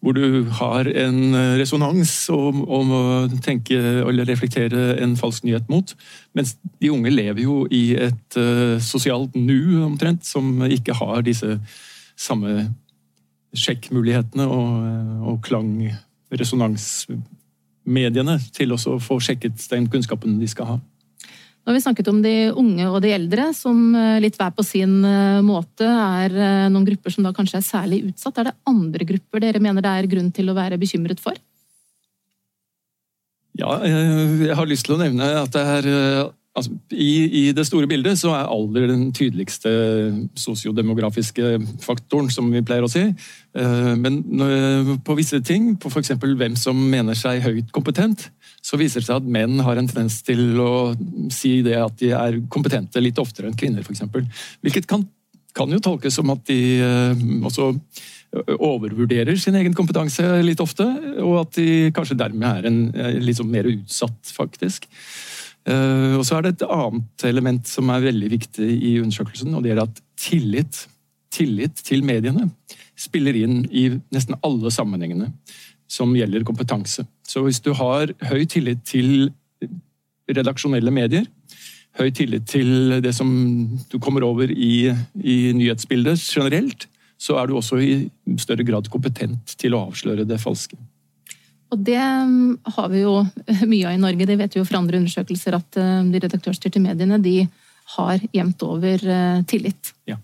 hvor 0.00 0.16
du 0.16 0.48
har 0.60 0.88
en 0.88 1.34
eh, 1.36 1.56
resonans 1.60 2.12
om, 2.32 2.62
om, 2.64 2.92
å 2.96 3.02
tenke 3.44 3.76
eller 4.08 4.28
reflektere 4.28 4.94
en 5.02 5.16
falsk 5.20 5.44
nyhet 5.44 5.68
mot. 5.72 5.92
Mens 6.36 6.56
de 6.80 6.92
unge 6.92 7.12
lever 7.12 7.44
jo 7.44 7.66
i 7.68 7.92
et 8.08 8.40
uh, 8.40 8.80
sosialt 8.80 9.36
nu, 9.36 9.82
omtrent, 9.84 10.24
som 10.26 10.62
ikke 10.64 10.96
har 10.96 11.20
disse 11.26 11.58
samme 12.20 12.70
sjekkmulighetene 13.56 14.44
og, 14.46 14.84
eh, 14.86 15.22
og 15.28 15.42
klangresonansmediene 15.46 18.38
til 18.56 18.72
å 18.72 18.76
få 19.02 19.20
sjekket 19.20 19.70
den 19.72 19.88
kunnskapen 19.90 20.40
de 20.40 20.48
skal 20.48 20.66
ha. 20.66 20.78
Nå 21.60 21.70
har 21.70 21.76
vi 21.76 21.82
snakket 21.84 22.08
om 22.08 22.22
de 22.24 22.34
unge 22.56 22.86
og 22.88 23.02
de 23.04 23.12
eldre, 23.12 23.50
som 23.56 23.92
eh, 23.94 24.16
litt 24.24 24.38
hver 24.40 24.54
på 24.56 24.64
sin 24.64 25.02
eh, 25.04 25.42
måte 25.44 25.84
er 25.84 26.32
eh, 26.32 26.68
noen 26.72 26.86
grupper 26.88 27.12
som 27.12 27.26
da 27.26 27.34
kanskje 27.36 27.60
er 27.60 27.66
særlig 27.66 28.00
utsatt. 28.08 28.40
Er 28.40 28.48
det 28.48 28.56
andre 28.70 29.06
grupper 29.12 29.44
dere 29.44 29.60
mener 29.60 29.84
det 29.84 29.92
er 29.92 30.08
grunn 30.10 30.30
til 30.32 30.48
å 30.48 30.56
være 30.56 30.80
bekymret 30.80 31.20
for? 31.20 31.36
Ja, 33.60 33.76
jeg 33.84 34.56
har 34.56 34.68
lyst 34.70 34.86
til 34.88 34.96
å 34.96 35.02
nevne 35.02 35.26
at 35.42 35.52
det 35.52 35.64
er 35.76 35.88
altså, 36.60 36.76
i, 36.92 37.12
i, 37.26 37.44
det 37.56 37.64
store 37.68 37.88
bildet 37.90 38.20
så 38.20 38.34
er 38.36 38.50
alder 38.52 38.88
den 38.90 39.08
tydeligste 39.16 39.70
sosiodemografiske 40.38 41.56
faktoren, 41.84 42.30
som 42.32 42.50
vi 42.52 42.62
pleier 42.66 42.86
å 42.86 42.90
si. 42.90 43.06
Men 44.00 44.20
på 45.02 45.16
visse 45.18 45.40
ting, 45.42 45.72
på 45.80 45.90
f.eks. 45.90 46.12
hvem 46.20 46.54
som 46.58 46.78
mener 46.92 47.18
seg 47.18 47.42
høyt 47.42 47.72
kompetent, 47.74 48.28
så 48.62 48.78
viser 48.80 49.00
det 49.00 49.08
seg 49.08 49.20
at 49.20 49.30
menn 49.36 49.60
har 49.64 49.80
en 49.80 49.88
tendens 49.88 50.20
til 50.24 50.60
å 50.60 50.92
si 51.32 51.60
det 51.66 51.78
at 51.80 51.96
de 52.00 52.12
er 52.16 52.38
kompetente 52.52 53.00
litt 53.02 53.18
oftere 53.20 53.48
enn 53.48 53.58
kvinner, 53.58 53.84
f.eks. 53.84 54.04
Hvilket 54.60 54.88
kan, 54.90 55.06
kan, 55.56 55.72
jo 55.72 55.80
tolkes 55.84 56.18
som 56.20 56.30
at 56.34 56.44
de 56.50 56.60
uh, 56.84 57.24
også 57.48 57.72
overvurderer 58.60 59.38
sin 59.40 59.56
egen 59.58 59.74
kompetanse 59.74 60.22
litt 60.44 60.60
ofte, 60.62 60.86
og 61.18 61.40
at 61.40 61.56
de 61.56 61.90
kanskje 61.96 62.18
dermed 62.20 62.46
er 62.46 62.68
en, 62.68 63.32
sånn 63.34 63.50
mer 63.50 63.66
utsatt, 63.70 64.34
faktisk. 64.36 64.86
Uh, 65.68 66.16
og 66.16 66.24
så 66.26 66.38
er 66.38 66.46
det 66.46 66.54
et 66.54 66.68
annet 66.72 67.26
element 67.28 67.68
som 67.68 67.90
er 67.92 68.06
veldig 68.06 68.30
viktig 68.32 68.68
i 68.70 68.94
undersøkelsen, 69.02 69.52
og 69.54 69.64
det 69.64 69.74
er 69.74 69.82
at 69.82 70.00
tillit, 70.20 70.86
tillit 71.30 71.82
til 71.84 72.04
mediene 72.06 72.48
spiller 73.00 73.36
inn 73.36 73.62
i 73.70 73.88
nesten 74.12 74.38
alle 74.44 74.72
sammenhengene 74.72 75.30
som 75.90 76.12
gjelder 76.16 76.46
kompetanse. 76.46 77.04
Så 77.26 77.42
hvis 77.44 77.60
du 77.64 77.72
har 77.76 78.12
høy 78.30 78.44
tillit 78.48 78.82
til 78.88 79.30
redaksjonelle 80.36 80.92
medier. 80.94 81.26
Høy 81.98 82.10
tillit 82.14 82.46
til 82.50 83.00
det 83.02 83.12
som 83.16 83.30
du 83.90 83.98
kommer 84.02 84.24
over 84.26 84.50
i, 84.50 84.90
i 85.14 85.38
nyhetsbildet 85.56 86.22
generelt. 86.22 86.86
Så 87.20 87.36
er 87.36 87.48
du 87.48 87.56
også 87.58 87.80
i 87.82 87.94
større 88.40 88.64
grad 88.64 88.88
kompetent 88.92 89.56
til 89.60 89.76
å 89.76 89.84
avsløre 89.90 90.24
det 90.28 90.40
falske. 90.40 90.78
Og 91.70 91.78
det 91.86 91.98
mm, 91.98 92.58
har 92.76 92.88
vi 92.90 93.04
jo 93.04 93.20
mye 93.72 93.90
av 93.90 93.94
i 93.94 94.02
Norge. 94.02 94.26
Det 94.26 94.38
vet 94.40 94.56
vi 94.56 94.62
jo 94.62 94.68
fra 94.68 94.80
andre 94.82 95.00
undersøkelser 95.00 95.58
at 95.58 95.78
eh, 95.80 96.00
de 96.10 96.24
redaktørstyrte 96.24 96.82
mediene 96.82 97.20
de 97.22 97.44
har 97.96 98.26
jevnt 98.34 98.66
over 98.66 99.06
eh, 99.06 99.44
tillit. 99.50 99.94
Ja. 100.10 100.18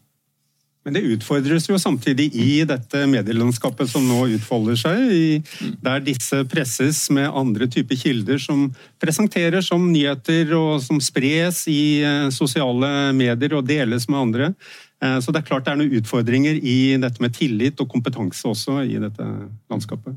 Men 0.86 0.94
det 0.94 1.02
utfordres 1.16 1.64
jo 1.66 1.80
samtidig 1.82 2.28
i 2.38 2.60
dette 2.62 3.00
medielandskapet 3.10 3.90
som 3.90 4.04
nå 4.06 4.20
utfolder 4.36 4.76
seg, 4.78 5.48
der 5.82 6.04
disse 6.06 6.44
presses 6.46 7.00
med 7.10 7.26
andre 7.26 7.66
typer 7.66 7.98
kilder 7.98 8.38
som 8.38 8.68
presenterer 9.02 9.66
som 9.66 9.88
nyheter 9.90 10.54
og 10.54 10.78
som 10.84 11.02
spres 11.02 11.64
i 11.70 12.04
eh, 12.06 12.28
sosiale 12.34 13.10
medier 13.18 13.58
og 13.58 13.66
deles 13.66 14.06
med 14.10 14.22
andre. 14.22 14.52
Så 14.96 15.28
det 15.28 15.42
er 15.42 15.44
klart 15.44 15.66
det 15.66 15.74
er 15.74 15.76
noen 15.76 15.98
utfordringer 15.98 16.56
i 16.56 16.94
dette 16.96 17.20
med 17.20 17.34
tillit 17.36 17.82
og 17.84 17.90
kompetanse 17.92 18.46
også 18.48 18.78
i 18.88 18.96
dette 18.96 19.26
landskapet. 19.68 20.14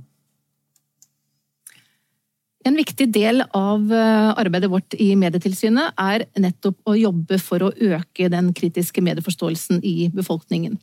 En 2.69 2.75
viktig 2.77 3.07
del 3.09 3.41
av 3.57 3.89
eh, 3.89 4.31
arbeidet 4.37 4.69
vårt 4.69 4.93
i 5.01 5.15
Medietilsynet 5.17 5.95
er 5.97 6.27
nettopp 6.37 6.91
å 6.91 6.93
jobbe 6.93 7.39
for 7.41 7.65
å 7.65 7.71
øke 7.73 8.29
den 8.29 8.51
kritiske 8.53 9.01
medieforståelsen 9.01 9.79
i 9.81 10.11
befolkningen. 10.13 10.75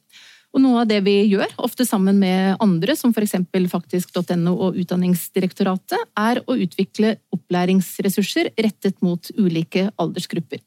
Og 0.57 0.65
noe 0.65 0.83
av 0.83 0.91
det 0.91 0.99
vi 1.07 1.15
gjør, 1.31 1.53
ofte 1.63 1.87
sammen 1.87 2.19
med 2.19 2.57
andre, 2.65 2.97
som 2.99 3.15
f.eks. 3.15 3.37
faktisk.no 3.71 4.57
og 4.67 4.81
Utdanningsdirektoratet, 4.83 6.11
er 6.19 6.43
å 6.43 6.59
utvikle 6.59 7.21
opplæringsressurser 7.37 8.51
rettet 8.67 8.99
mot 9.05 9.31
ulike 9.39 9.87
aldersgrupper. 9.95 10.65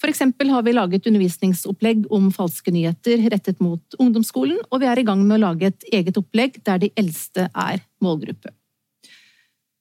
F.eks. 0.00 0.24
har 0.24 0.64
vi 0.64 0.78
laget 0.78 1.10
undervisningsopplegg 1.10 2.08
om 2.08 2.32
falske 2.32 2.72
nyheter 2.72 3.28
rettet 3.28 3.60
mot 3.60 4.00
ungdomsskolen, 4.00 4.62
og 4.70 4.80
vi 4.80 4.88
er 4.88 5.04
i 5.04 5.04
gang 5.10 5.20
med 5.26 5.36
å 5.36 5.44
lage 5.50 5.74
et 5.74 5.90
eget 6.00 6.16
opplegg 6.16 6.62
der 6.64 6.86
de 6.86 6.94
eldste 6.96 7.50
er 7.52 7.84
målgruppe. 8.00 8.55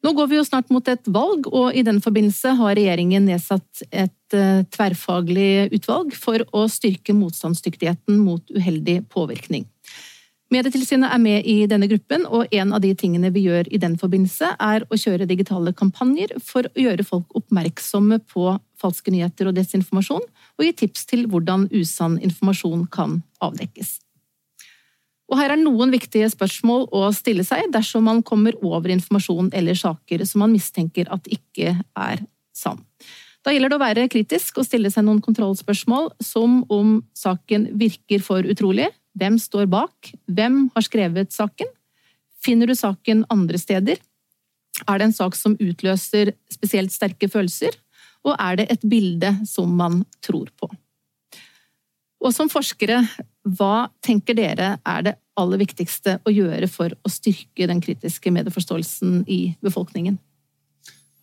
Nå 0.05 0.12
går 0.13 0.27
vi 0.29 0.38
jo 0.38 0.45
snart 0.45 0.69
mot 0.69 0.85
et 0.91 1.07
valg, 1.09 1.47
og 1.50 1.74
i 1.74 1.81
den 1.81 1.97
forbindelse 2.03 2.51
har 2.59 2.75
regjeringen 2.77 3.25
nedsatt 3.25 3.81
et 3.89 4.35
eh, 4.38 4.62
tverrfaglig 4.69 5.71
utvalg 5.74 6.13
for 6.13 6.43
å 6.53 6.67
styrke 6.69 7.15
motstandsdyktigheten 7.17 8.19
mot 8.21 8.53
uheldig 8.53 9.00
påvirkning. 9.09 9.65
Medietilsynet 10.53 11.09
er 11.09 11.24
med 11.24 11.50
i 11.50 11.55
denne 11.65 11.89
gruppen, 11.89 12.27
og 12.29 12.53
en 12.53 12.75
av 12.77 12.83
de 12.85 12.93
tingene 12.93 13.33
vi 13.33 13.47
gjør 13.47 13.65
i 13.74 13.81
den 13.81 13.97
forbindelse, 13.97 14.53
er 14.62 14.85
å 14.85 15.01
kjøre 15.01 15.25
digitale 15.25 15.74
kampanjer 15.74 16.38
for 16.38 16.69
å 16.69 16.85
gjøre 16.85 17.07
folk 17.07 17.33
oppmerksomme 17.41 18.21
på 18.29 18.51
falske 18.77 19.09
nyheter 19.09 19.50
og 19.50 19.57
desinformasjon, 19.57 20.29
og 20.55 20.69
gi 20.69 20.74
tips 20.85 21.09
til 21.09 21.25
hvordan 21.31 21.65
usann 21.74 22.21
informasjon 22.21 22.85
kan 22.93 23.24
avdekkes. 23.41 24.04
Og 25.32 25.39
her 25.39 25.55
er 25.55 25.62
noen 25.62 25.94
viktige 25.94 26.27
spørsmål 26.29 26.88
å 26.94 27.08
stille 27.15 27.46
seg 27.48 27.72
dersom 27.74 28.05
man 28.05 28.22
kommer 28.25 28.58
over 28.62 28.91
informasjon 28.94 29.50
eller 29.58 29.77
saker 29.77 30.25
som 30.29 30.44
man 30.44 30.53
mistenker 30.53 31.10
at 31.13 31.29
ikke 31.34 31.74
er 31.74 32.25
sann. 32.55 32.84
Da 33.46 33.53
gjelder 33.53 33.74
det 33.74 33.77
å 33.77 33.84
være 33.84 34.10
kritisk 34.10 34.58
og 34.58 34.65
stille 34.65 34.89
seg 34.94 35.05
noen 35.05 35.22
kontrollspørsmål, 35.25 36.12
som 36.22 36.63
om 36.74 36.98
saken 37.17 37.70
virker 37.77 38.24
for 38.25 38.46
utrolig, 38.46 38.88
hvem 39.17 39.38
står 39.41 39.67
bak, 39.70 40.12
hvem 40.25 40.65
har 40.74 40.86
skrevet 40.86 41.34
saken, 41.34 41.70
finner 42.41 42.70
du 42.70 42.74
saken 42.77 43.22
andre 43.34 43.62
steder, 43.62 44.01
er 44.84 45.00
det 45.00 45.08
en 45.08 45.15
sak 45.15 45.38
som 45.38 45.55
utløser 45.62 46.34
spesielt 46.51 46.94
sterke 46.94 47.29
følelser, 47.32 47.77
og 48.25 48.34
er 48.41 48.60
det 48.60 48.65
et 48.74 48.89
bilde 48.89 49.32
som 49.48 49.72
man 49.77 50.01
tror 50.25 50.50
på? 50.58 50.70
Og 52.25 52.34
som 52.34 52.50
forskere, 52.50 53.03
hva 53.46 53.88
tenker 54.03 54.38
dere 54.38 54.75
er 54.82 55.05
det 55.05 55.15
aller 55.38 55.62
viktigste 55.62 56.17
å 56.25 56.34
gjøre 56.34 56.67
for 56.72 56.96
å 57.05 57.12
styrke 57.12 57.67
den 57.70 57.84
kritiske 57.84 58.34
medieforståelsen 58.34 59.25
i 59.29 59.41
befolkningen? 59.65 60.17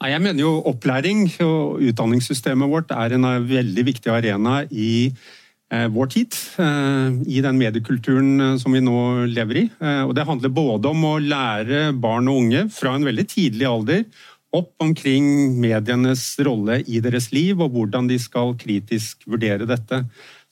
Jeg 0.03 0.23
mener 0.23 0.43
jo 0.43 0.57
opplæring 0.67 1.29
og 1.45 1.83
utdanningssystemet 1.83 2.71
vårt 2.71 2.91
er 2.95 3.15
en 3.15 3.27
veldig 3.47 3.85
viktig 3.87 4.11
arena 4.11 4.63
i 4.67 5.13
eh, 5.13 5.87
vår 5.95 6.11
tid. 6.11 6.39
Eh, 6.59 7.21
I 7.39 7.43
den 7.45 7.59
mediekulturen 7.61 8.33
eh, 8.41 8.57
som 8.59 8.75
vi 8.75 8.83
nå 8.83 9.29
lever 9.31 9.61
i. 9.63 9.65
Og 10.09 10.15
det 10.19 10.27
handler 10.27 10.55
både 10.55 10.91
om 10.91 11.07
å 11.07 11.15
lære 11.23 11.93
barn 11.95 12.31
og 12.31 12.43
unge 12.45 12.67
fra 12.75 12.97
en 12.99 13.07
veldig 13.07 13.27
tidlig 13.31 13.71
alder 13.71 14.05
opp 14.53 14.75
omkring 14.85 15.25
medienes 15.63 16.35
rolle 16.45 16.83
i 16.85 17.01
deres 17.01 17.31
liv, 17.33 17.61
og 17.63 17.73
hvordan 17.73 18.11
de 18.11 18.19
skal 18.21 18.53
kritisk 18.61 19.25
vurdere 19.31 19.69
dette. 19.69 20.03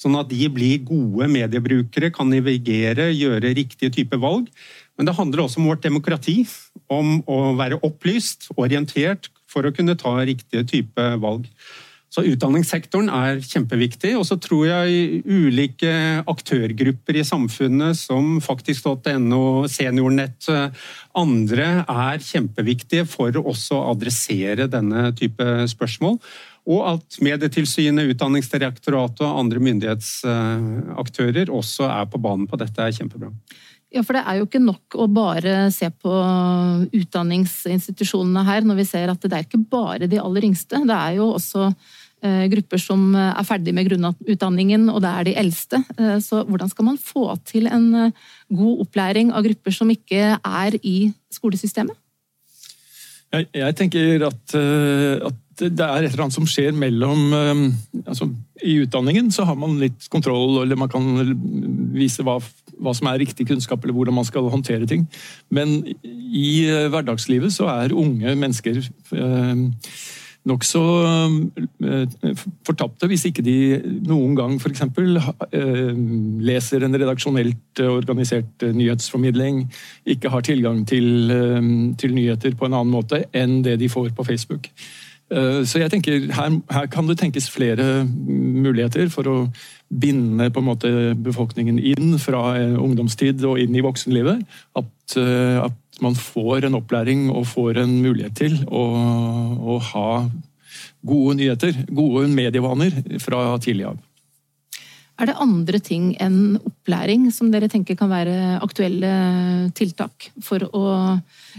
Sånn 0.01 0.17
at 0.17 0.31
de 0.31 0.49
blir 0.49 0.81
gode 0.89 1.29
mediebrukere, 1.29 2.09
kan 2.15 2.31
navigere, 2.33 3.11
gjøre 3.13 3.53
riktige 3.59 3.93
typer 3.93 4.23
valg. 4.23 4.49
Men 4.97 5.09
det 5.09 5.17
handler 5.19 5.45
også 5.45 5.61
om 5.61 5.69
vårt 5.69 5.85
demokrati, 5.85 6.39
om 6.93 7.21
å 7.29 7.53
være 7.59 7.83
opplyst, 7.87 8.49
orientert, 8.57 9.29
for 9.51 9.67
å 9.67 9.75
kunne 9.75 9.99
ta 9.99 10.15
riktige 10.25 10.65
typer 10.69 11.19
valg. 11.21 11.47
Så 12.11 12.25
utdanningssektoren 12.27 13.07
er 13.15 13.39
kjempeviktig. 13.45 14.17
Og 14.19 14.25
så 14.27 14.35
tror 14.43 14.65
jeg 14.67 15.21
ulike 15.31 15.93
aktørgrupper 16.31 17.21
i 17.21 17.27
samfunnet, 17.27 17.99
som 17.99 18.41
faktisk.no, 18.43 19.43
Seniornett, 19.71 20.49
andre, 21.15 21.69
er 21.87 22.25
kjempeviktige 22.25 23.07
for 23.09 23.39
også 23.39 23.79
å 23.79 23.93
adressere 23.95 24.67
denne 24.71 25.11
type 25.19 25.47
spørsmål. 25.71 26.19
Og 26.69 26.85
at 26.91 27.19
Medietilsynet, 27.25 28.11
Utdanningsdirektoratet 28.13 29.25
og 29.25 29.39
andre 29.41 29.63
myndighetsaktører 29.65 31.53
også 31.55 31.89
er 31.89 32.09
på 32.11 32.21
banen 32.21 32.47
på 32.51 32.59
dette, 32.61 32.85
er 32.85 32.95
kjempebra. 32.95 33.31
Ja, 33.91 34.05
for 34.07 34.15
det 34.15 34.23
er 34.23 34.39
jo 34.39 34.47
ikke 34.47 34.61
nok 34.63 34.95
å 35.03 35.09
bare 35.11 35.65
se 35.75 35.89
på 35.91 36.13
utdanningsinstitusjonene 36.95 38.45
her, 38.47 38.63
når 38.67 38.79
vi 38.79 38.87
ser 38.87 39.11
at 39.11 39.25
det 39.25 39.35
er 39.35 39.49
ikke 39.49 39.65
bare 39.73 40.07
de 40.11 40.21
aller 40.23 40.47
yngste. 40.47 40.79
Det 40.87 40.95
er 40.95 41.17
jo 41.17 41.33
også 41.35 41.65
eh, 42.23 42.45
grupper 42.53 42.79
som 42.79 43.09
er 43.19 43.49
ferdig 43.49 43.75
med 43.75 43.89
grunnutdanningen, 43.89 44.87
og 44.93 45.03
det 45.03 45.11
er 45.11 45.27
de 45.27 45.35
eldste. 45.43 45.83
Eh, 45.99 46.21
så 46.23 46.45
hvordan 46.47 46.71
skal 46.71 46.87
man 46.93 47.01
få 47.03 47.33
til 47.51 47.67
en 47.67 47.89
eh, 48.05 48.15
god 48.55 48.87
opplæring 48.87 49.35
av 49.35 49.43
grupper 49.49 49.75
som 49.75 49.91
ikke 49.91 50.37
er 50.39 50.79
i 50.87 51.11
skolesystemet? 51.35 51.99
Jeg, 53.31 53.47
jeg 53.55 53.77
tenker 53.79 54.27
at, 54.27 54.55
at 54.59 55.51
det 55.61 55.85
er 55.85 56.05
et 56.05 56.13
eller 56.13 56.27
annet 56.27 56.37
som 56.37 56.49
skjer 56.49 56.73
mellom 56.77 57.35
eh, 57.37 57.63
altså, 58.07 58.29
I 58.65 58.79
utdanningen 58.85 59.31
så 59.35 59.45
har 59.49 59.59
man 59.59 59.79
litt 59.81 60.09
kontroll, 60.13 60.63
eller 60.63 60.79
man 60.79 60.91
kan 60.93 61.07
vise 61.97 62.25
hva, 62.27 62.39
hva, 62.79 62.95
som 62.97 63.11
er 63.11 63.21
riktig 63.23 63.49
kunnskap, 63.51 63.83
eller 63.85 63.97
hvordan 63.97 64.17
man 64.17 64.29
skal 64.29 64.51
håndtere 64.53 64.89
ting. 64.89 65.07
Men 65.53 65.81
i 66.05 66.65
eh, 66.69 66.89
hverdagslivet 66.93 67.55
så 67.55 67.69
er 67.73 67.97
unge 67.97 68.37
mennesker 68.39 68.81
eh, 68.81 69.67
nokså 70.49 70.83
eh, 71.85 72.45
fortapte 72.67 73.09
hvis 73.11 73.27
ikke 73.29 73.45
de 73.45 73.57
noen 74.09 74.37
gang 74.39 74.57
f.eks. 74.57 74.87
Eh, 74.87 75.93
leser 76.47 76.87
en 76.87 76.97
redaksjonelt 76.97 77.85
organisert 77.85 78.65
nyhetsformidling, 78.65 79.67
ikke 80.09 80.33
har 80.33 80.47
tilgang 80.47 80.83
til, 80.89 81.31
til 82.01 82.17
nyheter 82.17 82.57
på 82.57 82.69
en 82.69 82.81
annen 82.81 82.95
måte 82.95 83.25
enn 83.37 83.61
det 83.67 83.79
de 83.83 83.93
får 83.93 84.15
på 84.17 84.27
Facebook. 84.27 84.73
Eh, 85.31 85.63
så 85.65 85.79
jeg 85.79 85.93
tenker 85.93 86.25
her, 86.35 86.57
her, 86.71 86.87
kan 86.91 87.07
det 87.07 87.19
tenkes 87.21 87.51
flere 87.51 88.03
muligheter 88.07 89.11
for 89.13 89.31
å 89.31 89.37
binde 89.91 90.51
på 90.51 90.63
en 90.63 90.69
måte 90.69 90.91
befolkningen 91.19 91.79
inn 91.79 92.15
fra 92.23 92.55
eh, 92.61 92.77
ungdomstid 92.79 93.43
og 93.49 93.59
inn 93.63 93.75
i 93.75 93.83
voksenlivet. 93.85 94.45
At, 94.79 95.17
eh, 95.19 95.59
at 95.65 96.03
man 96.05 96.15
får 96.17 96.69
en 96.69 96.79
opplæring 96.79 97.27
og 97.33 97.49
får 97.51 97.83
en 97.83 97.97
mulighet 98.05 98.37
til 98.39 98.61
å, 98.67 98.85
å 99.59 99.81
ha 99.91 100.13
gode 101.07 101.41
nyheter, 101.41 101.83
gode 101.91 102.29
medievaner 102.31 102.95
fra 103.23 103.43
tidlig 103.63 103.89
av. 103.91 103.99
Er 105.21 105.29
det 105.29 105.41
andre 105.43 105.79
ting 105.85 106.15
enn 106.23 106.57
opplæring 106.57 107.27
som 107.35 107.51
dere 107.53 107.69
tenker 107.69 107.99
kan 107.99 108.09
være 108.09 108.57
aktuelle 108.65 109.11
tiltak 109.77 110.31
for 110.41 110.65
å 110.73 110.85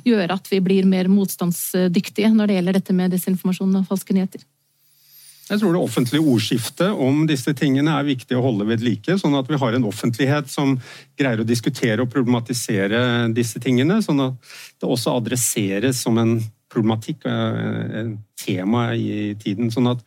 gjøre 0.07 0.33
at 0.33 0.50
vi 0.50 0.57
blir 0.65 0.88
mer 0.89 1.11
motstandsdyktige 1.11 2.31
når 2.33 2.50
det 2.50 2.57
gjelder 2.57 2.79
dette 2.79 2.95
med 2.97 3.13
desinformasjon 3.13 3.77
og 3.77 3.85
falske 3.91 4.17
nyheter? 4.17 4.41
Jeg 5.50 5.60
tror 5.60 5.74
det 5.74 5.81
offentlige 5.81 6.24
ordskiftet 6.24 7.01
om 7.05 7.25
disse 7.27 7.51
tingene 7.57 7.91
er 7.98 8.07
viktig 8.07 8.38
å 8.38 8.43
holde 8.45 8.67
ved 8.69 8.83
like, 8.86 9.17
sånn 9.19 9.36
at 9.36 9.50
vi 9.51 9.60
har 9.60 9.75
en 9.75 9.88
offentlighet 9.89 10.51
som 10.51 10.77
greier 11.19 11.41
å 11.41 11.48
diskutere 11.48 12.03
og 12.03 12.12
problematisere 12.13 13.27
disse 13.36 13.60
tingene, 13.63 14.00
sånn 14.05 14.21
at 14.29 14.51
det 14.79 14.88
også 14.88 15.17
adresseres 15.17 16.03
som 16.05 16.19
en 16.21 16.38
problematikk, 16.71 17.25
og 17.27 17.98
et 18.01 18.13
tema 18.39 18.91
i 18.95 19.33
tiden. 19.39 19.71
sånn 19.74 19.91
at 19.91 20.05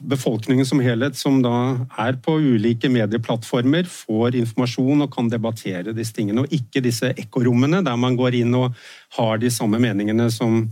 befolkningen 0.00 0.66
som 0.66 0.80
helhet, 0.80 1.16
som 1.16 1.40
da 1.44 1.86
er 2.00 2.16
på 2.22 2.36
ulike 2.40 2.88
medieplattformer, 2.92 3.84
får 3.88 4.38
informasjon 4.40 5.04
og 5.04 5.12
kan 5.12 5.28
debattere 5.28 5.94
disse 5.96 6.16
tingene. 6.16 6.44
Og 6.44 6.52
ikke 6.52 6.82
disse 6.84 7.12
ekkorommene 7.12 7.82
der 7.84 7.96
man 8.00 8.16
går 8.16 8.40
inn 8.40 8.54
og 8.58 8.74
har 9.18 9.40
de 9.42 9.52
samme 9.52 9.80
meningene 9.82 10.30
som 10.32 10.64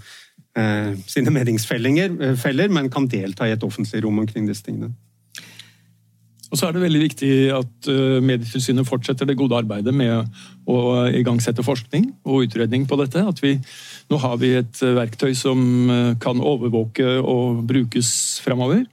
sine 1.09 1.33
meningsfeller, 1.33 2.69
men 2.69 2.91
kan 2.93 3.07
delta 3.09 3.47
i 3.49 3.55
et 3.55 3.65
offentlig 3.65 4.03
rom 4.05 4.19
omkring 4.21 4.45
disse 4.49 4.67
tingene. 4.67 4.91
Og 6.53 6.59
så 6.61 6.67
er 6.69 6.75
det 6.77 6.83
veldig 6.83 7.01
viktig 7.01 7.31
at 7.57 7.87
Medietilsynet 8.21 8.85
fortsetter 8.85 9.25
det 9.25 9.39
gode 9.41 9.57
arbeidet 9.57 9.95
med 9.97 10.29
å 10.69 11.07
igangsette 11.09 11.65
forskning 11.65 12.11
og 12.29 12.45
utredning 12.45 12.85
på 12.85 12.99
dette. 13.01 13.23
At 13.25 13.41
vi, 13.41 13.55
nå 14.13 14.19
har 14.21 14.37
vi 14.43 14.51
et 14.59 14.83
verktøy 14.85 15.33
som 15.39 15.63
kan 16.21 16.45
overvåke 16.45 17.15
og 17.23 17.65
brukes 17.71 18.13
fremover 18.45 18.85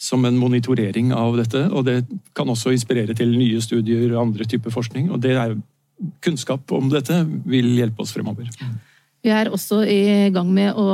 som 0.00 0.24
en 0.24 0.38
monitorering 0.40 1.10
av 1.12 1.34
dette. 1.36 1.66
Og 1.74 1.84
det 1.88 1.98
kan 2.36 2.48
også 2.48 2.72
inspirere 2.72 3.16
til 3.18 3.34
nye 3.34 3.60
studier 3.64 4.06
og 4.14 4.28
andre 4.28 4.46
typer 4.48 4.72
forskning. 4.72 5.10
Og 5.10 5.20
det 5.26 5.34
er 5.36 5.58
kunnskap 6.24 6.72
om 6.72 6.88
dette 6.92 7.20
vil 7.44 7.74
hjelpe 7.76 8.06
oss 8.06 8.14
fremover. 8.16 8.48
Vi 9.20 9.28
er 9.28 9.50
også 9.52 9.82
i 9.84 10.30
gang 10.32 10.48
med 10.48 10.76
å 10.80 10.86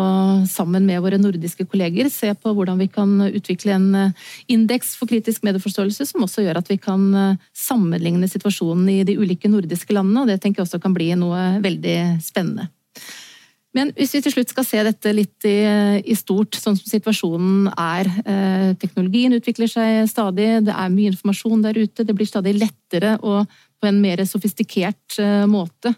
sammen 0.50 0.86
med 0.88 0.98
våre 1.04 1.18
nordiske 1.20 1.66
kolleger 1.70 2.08
se 2.10 2.32
på 2.34 2.54
hvordan 2.56 2.80
vi 2.82 2.88
kan 2.90 3.12
utvikle 3.28 3.76
en 3.76 3.86
eh, 3.94 4.24
indeks 4.50 4.96
for 4.98 5.10
kritisk 5.10 5.44
medieforståelse 5.46 6.08
som 6.10 6.24
også 6.26 6.42
gjør 6.42 6.58
at 6.58 6.72
vi 6.72 6.78
kan 6.82 7.04
eh, 7.14 7.44
sammenligne 7.54 8.26
situasjonen 8.30 8.88
i 8.90 9.04
de 9.06 9.14
ulike 9.20 9.50
nordiske 9.52 9.94
landene. 9.94 10.24
og 10.24 10.32
Det 10.32 10.40
tenker 10.42 10.62
jeg 10.62 10.66
også 10.66 10.82
kan 10.82 10.96
bli 10.96 11.12
noe 11.18 11.44
veldig 11.62 11.96
spennende. 12.24 12.66
Men 13.76 13.92
hvis 13.94 14.14
vi 14.16 14.22
til 14.24 14.32
slutt 14.32 14.50
skal 14.50 14.64
se 14.64 14.82
dette 14.88 15.12
litt 15.12 15.46
i, 15.46 15.58
i, 16.00 16.14
stort, 16.16 16.56
sånn 16.56 16.78
som 16.78 16.88
situasjonen 16.88 17.68
er 17.76 18.08
eh, 18.24 18.70
Teknologien 18.80 19.36
utvikler 19.36 19.70
seg 19.70 20.06
stadig, 20.10 20.48
det 20.66 20.74
er 20.74 20.92
mye 20.94 21.12
informasjon 21.12 21.62
der 21.66 21.78
ute. 21.78 22.02
Det 22.02 22.16
blir 22.16 22.26
stadig 22.26 22.56
lettere 22.56 23.18
og 23.20 23.44
på 23.76 23.90
en 23.90 24.00
mer 24.00 24.24
sofistikert 24.26 25.20
eh, 25.22 25.44
måte 25.50 25.94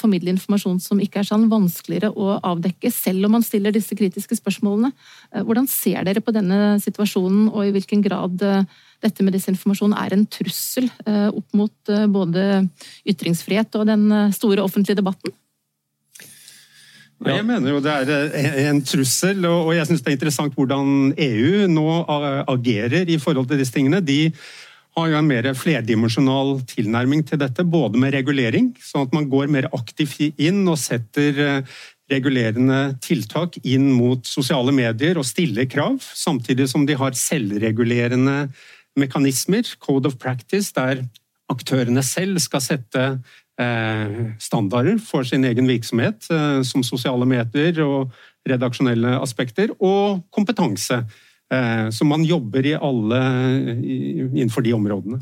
formidle 0.00 0.34
informasjon 0.34 0.80
som 0.84 1.00
ikke 1.00 1.22
er 1.22 1.28
sånn 1.28 1.46
vanskeligere 1.48 2.10
å 2.12 2.38
avdekke, 2.44 2.90
selv 2.92 3.28
om 3.28 3.36
man 3.38 3.44
stiller 3.46 3.72
disse 3.72 3.96
kritiske 3.96 4.36
spørsmålene. 4.38 4.92
Eh, 5.32 5.42
hvordan 5.42 5.68
ser 5.70 6.04
dere 6.08 6.20
på 6.24 6.34
denne 6.36 6.78
situasjonen, 6.82 7.48
og 7.52 7.66
i 7.66 7.74
hvilken 7.76 8.04
grad 8.04 8.42
eh, 8.44 8.66
dette 9.02 9.24
med 9.24 9.34
desinformasjon 9.36 9.96
er 9.98 10.16
en 10.16 10.26
trussel 10.30 10.90
eh, 11.06 11.28
opp 11.32 11.56
mot 11.58 11.94
både 12.14 12.66
ytringsfrihet 13.08 13.80
og 13.80 13.88
den 13.88 14.10
store 14.36 14.62
offentlige 14.62 15.00
debatten? 15.00 15.34
Ja. 17.22 17.36
Jeg 17.36 17.46
mener 17.46 17.70
jo 17.70 17.80
det 17.82 17.92
er 17.92 18.32
eh, 18.34 18.56
en 18.66 18.80
trussel, 18.82 19.44
og 19.46 19.70
jeg 19.76 19.86
syns 19.86 20.02
det 20.02 20.10
er 20.10 20.16
interessant 20.16 20.56
hvordan 20.58 21.12
EU 21.14 21.68
nå 21.70 21.86
agerer 22.50 23.10
i 23.10 23.18
forhold 23.22 23.46
til 23.50 23.62
disse 23.62 23.74
tingene. 23.74 24.02
De 24.02 24.32
har 24.96 25.08
jo 25.08 25.16
en 25.18 25.28
mer 25.28 25.48
flerdimensjonal 25.56 26.60
tilnærming 26.68 27.24
til 27.28 27.40
dette, 27.40 27.64
både 27.64 28.00
med 28.00 28.12
regulering, 28.16 28.72
sånn 28.82 29.06
at 29.06 29.16
man 29.16 29.30
går 29.32 29.48
mer 29.52 29.70
aktivt 29.72 30.20
inn 30.40 30.62
og 30.68 30.78
setter 30.80 31.40
eh, 31.40 31.80
regulerende 32.12 32.98
tiltak 33.04 33.56
inn 33.64 33.88
mot 33.96 34.26
sosiale 34.28 34.74
medier 34.76 35.20
og 35.20 35.28
stiller 35.28 35.68
krav, 35.70 36.00
samtidig 36.02 36.68
som 36.68 36.84
de 36.88 36.98
har 37.00 37.16
selvregulerende 37.16 38.46
mekanismer, 39.00 39.64
code 39.80 40.10
of 40.10 40.18
practice, 40.20 40.74
der 40.76 41.06
aktørene 41.52 42.04
selv 42.04 42.40
skal 42.44 42.64
sette 42.64 43.06
Eh, 43.60 44.32
standarder 44.40 44.96
for 44.98 45.26
sin 45.28 45.44
egen 45.44 45.68
virksomhet, 45.68 46.24
eh, 46.30 46.62
som 46.64 46.82
sosiale 46.82 47.26
medier 47.28 47.82
og 47.84 48.12
redaksjonelle 48.48 49.20
aspekter, 49.20 49.68
og 49.78 50.22
kompetanse. 50.32 51.02
Eh, 51.52 51.86
så 51.92 52.08
man 52.08 52.24
jobber 52.24 52.66
i 52.66 52.74
alle 52.78 53.22
innenfor 53.82 54.64
de 54.64 54.74
områdene. 54.76 55.20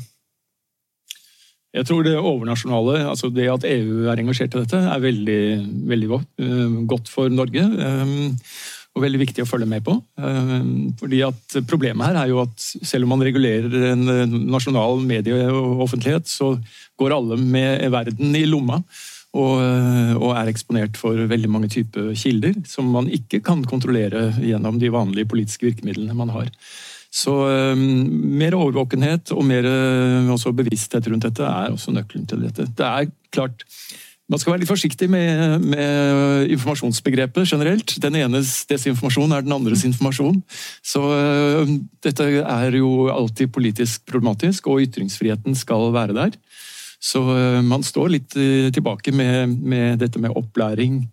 Jeg 1.71 1.87
tror 1.87 2.03
det 2.03 2.17
overnasjonale, 2.19 2.97
altså 3.07 3.29
det 3.31 3.47
at 3.47 3.63
EU 3.67 4.09
er 4.11 4.19
engasjert 4.19 4.57
i 4.57 4.63
dette, 4.65 4.79
er 4.91 5.03
veldig, 5.05 5.41
veldig 5.87 6.09
godt, 6.11 6.41
godt 6.91 7.11
for 7.13 7.31
Norge 7.31 7.63
og 8.91 9.05
veldig 9.05 9.21
viktig 9.21 9.43
å 9.45 9.47
følge 9.47 9.69
med 9.71 9.83
på. 9.85 9.95
Eh, 10.19 10.57
fordi 10.99 11.21
at 11.23 11.57
Problemet 11.69 12.09
her 12.09 12.19
er 12.23 12.31
jo 12.31 12.41
at 12.43 12.55
selv 12.59 13.07
om 13.07 13.13
man 13.15 13.23
regulerer 13.23 13.91
en 13.93 14.03
nasjonal 14.51 14.99
medieoffentlighet, 15.07 16.27
så 16.27 16.53
går 16.99 17.15
alle 17.15 17.39
med 17.39 17.87
verden 17.93 18.35
i 18.35 18.43
lomma. 18.49 18.81
Og, 19.31 19.61
og, 20.19 20.31
er 20.35 20.49
eksponert 20.51 20.97
for 20.99 21.15
veldig 21.15 21.47
mange 21.47 21.69
typer 21.71 22.09
kilder 22.19 22.57
som 22.67 22.89
man 22.91 23.05
ikke 23.07 23.39
kan 23.45 23.61
kontrollere 23.63 24.25
gjennom 24.43 24.75
de 24.81 24.89
vanlige 24.91 25.29
politiske 25.31 25.69
virkemidlene 25.69 26.17
man 26.19 26.33
har. 26.35 26.49
Så 27.11 27.31
um, 27.31 27.81
mer 28.39 28.55
overvåkenhet 28.55 29.33
og 29.35 29.43
mer 29.43 29.67
uh, 29.67 30.51
bevissthet 30.55 31.09
rundt 31.11 31.27
dette 31.27 31.43
er 31.43 31.73
også 31.73 31.91
nøkkelen 31.91 32.27
til 32.27 32.45
dette. 32.45 32.69
Det 32.71 32.87
er 32.87 33.11
klart 33.31 33.65
man 34.31 34.39
skal 34.39 34.53
være 34.53 34.61
litt 34.61 34.71
forsiktig 34.71 35.09
med, 35.11 35.65
med, 35.73 36.45
informasjonsbegrepet 36.55 37.49
generelt. 37.49 37.97
Den 37.99 38.15
enes 38.15 38.61
desinformasjon 38.69 39.33
er 39.35 39.43
den 39.43 39.51
andres 39.51 39.83
informasjon. 39.83 40.37
Så 40.79 41.01
dette 41.99 42.27
er 42.39 42.77
jo 42.79 43.09
alltid 43.11 43.51
politisk 43.51 44.05
problematisk, 44.07 44.69
og 44.71 44.85
ytringsfriheten 44.85 45.57
skal 45.59 45.91
være 45.91 46.15
der. 46.15 46.37
Så 47.01 47.21
uh, 47.25 47.61
man 47.65 47.83
står 47.85 48.11
litt 48.15 48.35
uh, 48.37 48.69
tilbake 48.73 49.13
med, 49.15 49.55
med, 49.57 49.99
dette 50.01 50.21
med 50.21 50.35
opplæring 50.37 51.03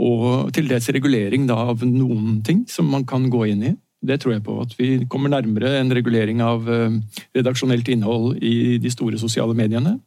og 0.00 0.50
til 0.56 0.68
dels 0.70 0.88
regulering 0.94 1.46
da, 1.48 1.58
av 1.72 1.84
noen 1.84 2.40
ting 2.46 2.64
som 2.70 2.88
man 2.88 3.04
kan 3.08 3.28
gå 3.30 3.44
inn 3.50 3.64
i. 3.68 3.72
Det 4.00 4.16
tror 4.22 4.36
jeg 4.36 4.44
på. 4.46 4.54
At 4.62 4.72
vi 4.78 4.94
kommer 5.12 5.32
nærmere 5.32 5.74
en 5.76 5.92
regulering 5.92 6.40
av 6.40 6.64
redaksjonelt 7.36 7.90
innhold 7.92 8.38
i 8.40 8.78
de 8.80 8.92
store 8.94 9.20
sosiale 9.20 9.52
mediene. 9.58 9.98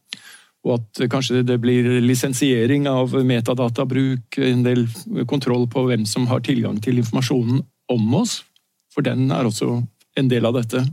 Og 0.63 0.79
at 0.79 1.03
kanskje 1.11 1.43
det 1.45 1.59
blir 1.61 1.99
lisensiering 2.01 2.87
av 2.89 3.13
metadatabruk, 3.27 4.39
en 4.39 4.63
del 4.65 4.87
kontroll 5.29 5.67
på 5.69 5.85
hvem 5.89 6.07
som 6.09 6.25
har 6.31 6.41
tilgang 6.41 6.79
til 6.81 7.03
informasjonen 7.03 7.61
om 7.93 8.17
oss. 8.17 8.39
For 8.95 9.05
den 9.05 9.27
er 9.35 9.45
også 9.45 9.81
en 10.17 10.29
del 10.31 10.47
av 10.47 10.57
dette. 10.57 10.85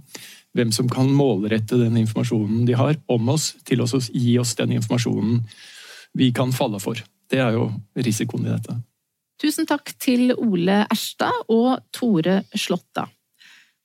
Hvem 0.57 0.73
som 0.75 0.89
kan 0.91 1.11
målrette 1.15 1.79
den 1.79 1.99
informasjonen 2.01 2.65
de 2.67 2.75
har 2.79 2.97
om 3.11 3.29
oss, 3.31 3.53
til 3.67 3.85
å 3.85 3.87
gi 3.87 4.35
oss 4.41 4.57
den 4.59 4.75
informasjonen 4.81 5.45
vi 6.19 6.33
kan 6.35 6.51
falle 6.55 6.81
for. 6.83 6.99
Det 7.31 7.39
er 7.39 7.55
jo 7.55 7.69
risikoen 7.95 8.49
i 8.49 8.51
dette. 8.51 8.75
Tusen 9.41 9.69
takk 9.69 9.95
til 10.03 10.35
Ole 10.35 10.83
Erstad 10.91 11.47
og 11.49 11.79
Tore 11.95 12.43
Slåtta. 12.51 13.07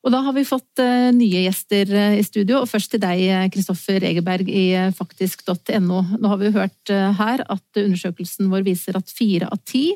Og 0.05 0.11
da 0.13 0.19
har 0.25 0.35
vi 0.35 0.45
fått 0.45 0.81
uh, 0.81 1.09
nye 1.15 1.45
gjester 1.45 1.89
uh, 1.93 2.17
i 2.17 2.25
studio, 2.25 2.59
og 2.61 2.69
først 2.69 2.91
til 2.93 3.01
deg, 3.01 3.47
Kristoffer 3.53 4.03
Egeberg 4.05 4.49
i 4.49 4.67
faktisk.no. 4.97 6.01
Nå 6.17 6.33
har 6.33 6.41
vi 6.41 6.53
hørt 6.53 6.93
her 7.21 7.45
at 7.45 7.81
undersøkelsen 7.81 8.51
vår 8.51 8.65
viser 8.67 8.97
at 8.97 9.09
fire 9.09 9.49
av 9.53 9.61
ti 9.65 9.87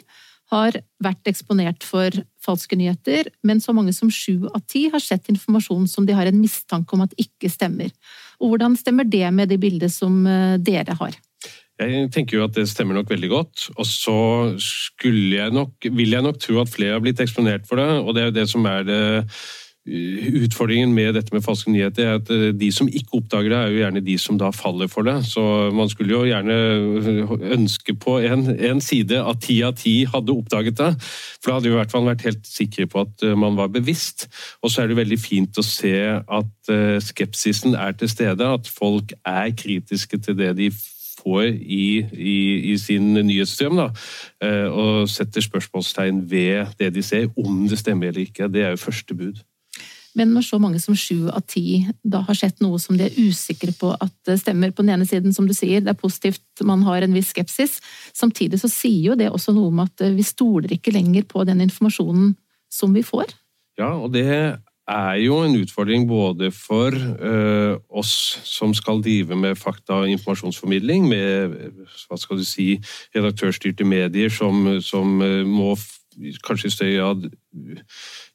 har 0.49 0.79
vært 1.03 1.29
eksponert 1.29 1.85
for 1.85 2.13
falske 2.41 2.77
nyheter, 2.79 3.29
men 3.45 3.61
så 3.61 3.75
mange 3.75 3.93
som 3.93 4.09
sju 4.09 4.47
av 4.49 4.63
ti 4.69 4.87
har 4.89 5.03
sett 5.03 5.29
informasjon 5.29 5.87
som 5.91 6.07
de 6.07 6.15
har 6.17 6.29
en 6.29 6.39
mistanke 6.41 6.95
om 6.95 7.05
at 7.05 7.15
ikke 7.21 7.51
stemmer. 7.53 7.91
Og 8.41 8.53
hvordan 8.53 8.77
stemmer 8.79 9.05
det 9.05 9.27
med 9.35 9.51
det 9.51 9.59
bildet 9.61 9.93
som 9.93 10.23
dere 10.65 10.97
har? 10.97 11.17
Jeg 11.79 12.09
tenker 12.11 12.39
jo 12.39 12.43
at 12.43 12.57
det 12.57 12.67
stemmer 12.67 12.97
nok 12.97 13.11
veldig 13.11 13.29
godt. 13.31 13.69
Og 13.77 13.87
så 13.87 14.19
skulle 14.59 15.37
jeg 15.37 15.55
nok, 15.55 15.87
vil 15.87 16.15
jeg 16.15 16.25
nok 16.25 16.39
tro 16.41 16.59
at 16.63 16.71
flere 16.71 16.97
har 16.97 17.03
blitt 17.03 17.21
eksponert 17.23 17.67
for 17.69 17.79
det, 17.79 17.87
og 18.03 18.15
det 18.15 18.23
er 18.23 18.31
jo 18.31 18.37
det 18.41 18.47
som 18.51 18.67
er 18.67 18.87
det 18.87 19.03
Utfordringen 19.87 20.91
med 20.93 21.13
dette 21.15 21.31
med 21.33 21.41
falske 21.41 21.71
nyheter 21.71 22.03
er 22.03 22.17
at 22.19 22.29
eh, 22.33 22.49
de 22.53 22.67
som 22.73 22.89
ikke 22.91 23.21
oppdager 23.21 23.49
det, 23.49 23.57
er 23.57 23.71
jo 23.71 23.79
gjerne 23.79 24.03
de 24.03 24.17
som 24.19 24.37
da 24.37 24.51
faller 24.53 24.89
for 24.91 25.07
det. 25.07 25.15
Så 25.25 25.41
man 25.73 25.89
skulle 25.89 26.13
jo 26.13 26.27
gjerne 26.27 26.57
ønske 27.55 27.95
på 27.95 28.17
en, 28.27 28.43
en 28.53 28.83
side 28.83 29.21
at 29.23 29.41
ti 29.45 29.61
av 29.65 29.77
ti 29.79 29.95
hadde 30.11 30.35
oppdaget 30.35 30.77
det. 30.81 30.91
For 31.39 31.49
da 31.49 31.57
hadde 31.57 31.69
vi 31.69 31.73
i 31.73 31.79
hvert 31.79 31.95
fall 31.95 32.05
vært 32.09 32.27
helt 32.27 32.45
sikre 32.49 32.89
på 32.91 33.05
at 33.07 33.25
eh, 33.25 33.37
man 33.39 33.57
var 33.57 33.71
bevisst. 33.73 34.27
Og 34.61 34.73
så 34.73 34.83
er 34.83 34.91
det 34.91 34.99
veldig 34.99 35.19
fint 35.21 35.57
å 35.57 35.65
se 35.65 35.95
at 36.21 36.71
eh, 36.75 36.99
skepsisen 37.03 37.79
er 37.79 37.95
til 37.97 38.11
stede, 38.11 38.45
at 38.59 38.69
folk 38.69 39.15
er 39.23 39.55
kritiske 39.57 40.21
til 40.27 40.37
det 40.37 40.53
de 40.59 40.69
får 41.19 41.49
i, 41.49 42.03
i, 42.13 42.37
i 42.71 42.77
sin 42.79 43.11
nyhetsstrøm, 43.13 43.75
da, 43.75 43.89
og 44.71 45.09
setter 45.11 45.43
spørsmålstegn 45.43 46.21
ved 46.31 46.71
det 46.79 46.93
de 46.95 47.03
ser, 47.03 47.27
om 47.35 47.65
det 47.67 47.81
stemmer 47.81 48.13
eller 48.13 48.23
ikke. 48.23 48.47
Det 48.47 48.63
er 48.63 48.77
jo 48.77 48.85
første 48.85 49.17
bud. 49.19 49.41
Men 50.17 50.31
når 50.33 50.45
så 50.47 50.59
mange 50.61 50.79
som 50.81 50.97
sju 50.97 51.29
av 51.29 51.43
ti 51.49 51.83
da 52.01 52.23
har 52.25 52.37
sett 52.37 52.61
noe 52.63 52.79
som 52.81 52.97
de 52.97 53.05
er 53.07 53.17
usikre 53.19 53.73
på 53.77 53.91
at 53.93 54.13
det 54.27 54.39
stemmer 54.41 54.73
På 54.73 54.83
den 54.83 54.95
ene 54.95 55.05
siden, 55.07 55.33
som 55.35 55.47
du 55.47 55.53
sier, 55.53 55.83
det 55.83 55.93
er 55.93 55.99
positivt, 55.99 56.43
man 56.65 56.81
har 56.87 57.03
en 57.05 57.13
viss 57.13 57.29
skepsis. 57.33 57.77
Samtidig 58.15 58.61
så 58.61 58.69
sier 58.71 59.11
jo 59.11 59.19
det 59.19 59.29
også 59.29 59.53
noe 59.55 59.69
om 59.69 59.83
at 59.85 60.01
vi 60.15 60.25
stoler 60.25 60.73
ikke 60.75 60.93
lenger 60.95 61.27
på 61.29 61.45
den 61.47 61.61
informasjonen 61.65 62.33
som 62.71 62.93
vi 62.93 63.03
får. 63.05 63.33
Ja, 63.79 63.93
og 63.95 64.11
det 64.13 64.25
er 64.89 65.15
jo 65.21 65.39
en 65.45 65.55
utfordring 65.59 66.07
både 66.09 66.49
for 66.55 66.93
uh, 66.95 67.77
oss 67.89 68.13
som 68.47 68.73
skal 68.77 69.03
drive 69.05 69.37
med 69.37 69.57
fakta- 69.57 70.01
og 70.03 70.09
informasjonsformidling, 70.09 71.07
med 71.09 71.55
hva 72.07 72.17
skal 72.19 72.41
du 72.41 72.45
si, 72.47 72.71
redaktørstyrte 73.15 73.85
medier 73.87 74.33
som, 74.33 74.79
som 74.81 75.21
uh, 75.21 75.45
må 75.45 75.75
kanskje 76.45 76.69
i 76.69 76.73
større 76.73 76.97
grad 76.97 77.27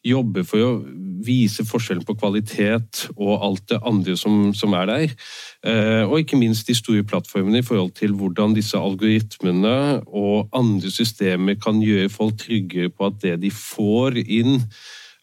jobbe 0.05 0.45
for 0.47 0.65
å 0.65 0.71
vise 1.25 1.65
forskjellen 1.67 2.05
på 2.07 2.17
kvalitet 2.19 3.07
og 3.15 3.45
alt 3.47 3.69
det 3.73 3.81
andre 3.87 4.17
som, 4.21 4.51
som 4.57 4.75
er 4.77 4.91
der. 4.91 5.15
Eh, 5.67 6.03
og 6.05 6.19
ikke 6.21 6.41
minst 6.41 6.69
de 6.69 6.77
store 6.77 7.05
plattformene 7.09 7.63
i 7.63 7.67
forhold 7.67 7.95
til 7.99 8.17
hvordan 8.19 8.57
disse 8.57 8.79
algoritmene 8.79 10.03
og 10.07 10.53
andre 10.57 10.93
systemer 10.93 11.59
kan 11.61 11.81
gjøre 11.85 12.13
folk 12.13 12.37
tryggere 12.43 12.93
på 12.93 13.09
at 13.09 13.23
det 13.25 13.39
de 13.47 13.53
får 13.55 14.21
inn 14.25 14.59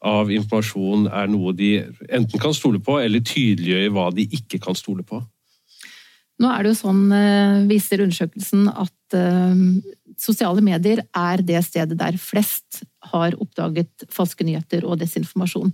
av 0.01 0.31
informasjon, 0.33 1.05
er 1.13 1.29
noe 1.29 1.53
de 1.53 1.75
enten 2.09 2.41
kan 2.41 2.55
stole 2.57 2.81
på, 2.81 2.97
eller 3.03 3.21
tydeliggjøre 3.21 3.91
hva 3.93 4.07
de 4.15 4.25
ikke 4.33 4.57
kan 4.63 4.77
stole 4.77 5.05
på. 5.05 5.21
Nå 6.41 6.49
er 6.49 6.63
det 6.63 6.71
jo 6.71 6.79
sånn, 6.79 7.03
eh, 7.13 7.59
viser 7.69 8.01
undersøkelsen, 8.01 8.65
at 8.71 9.17
eh, 9.17 9.59
sosiale 10.21 10.61
medier 10.63 11.01
er 11.17 11.43
det 11.45 11.63
stedet 11.65 11.97
der 11.99 12.17
flest 12.21 12.83
har 13.11 13.35
oppdaget 13.41 14.05
falske 14.13 14.45
nyheter 14.45 14.85
og 14.85 14.99
desinformasjon. 15.01 15.71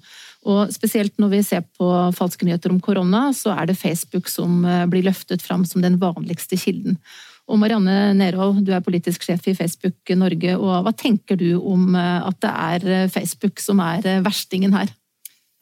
Og 0.48 0.74
spesielt 0.74 1.18
når 1.20 1.34
vi 1.34 1.42
ser 1.46 1.66
på 1.78 1.90
falske 2.16 2.48
nyheter 2.48 2.72
om 2.72 2.80
korona, 2.84 3.28
så 3.36 3.52
er 3.58 3.68
det 3.68 3.80
Facebook 3.80 4.32
som 4.32 4.64
eh, 4.66 4.86
blir 4.90 5.06
løftet 5.08 5.44
fram 5.44 5.66
som 5.68 5.84
den 5.84 6.00
vanligste 6.02 6.60
kilden. 6.60 6.96
Og 7.48 7.60
Marianne 7.60 8.14
Nerhold, 8.16 8.64
du 8.68 8.74
er 8.76 8.84
politisk 8.84 9.24
sjef 9.24 9.46
i 9.48 9.56
Facebook 9.56 10.16
Norge, 10.20 10.56
og 10.60 10.82
hva 10.84 10.92
tenker 10.92 11.40
du 11.40 11.54
om 11.56 11.96
at 11.96 12.42
det 12.44 12.52
er 12.52 13.12
Facebook 13.14 13.62
som 13.64 13.80
er 13.80 14.04
verstingen 14.26 14.76
her? 14.76 14.92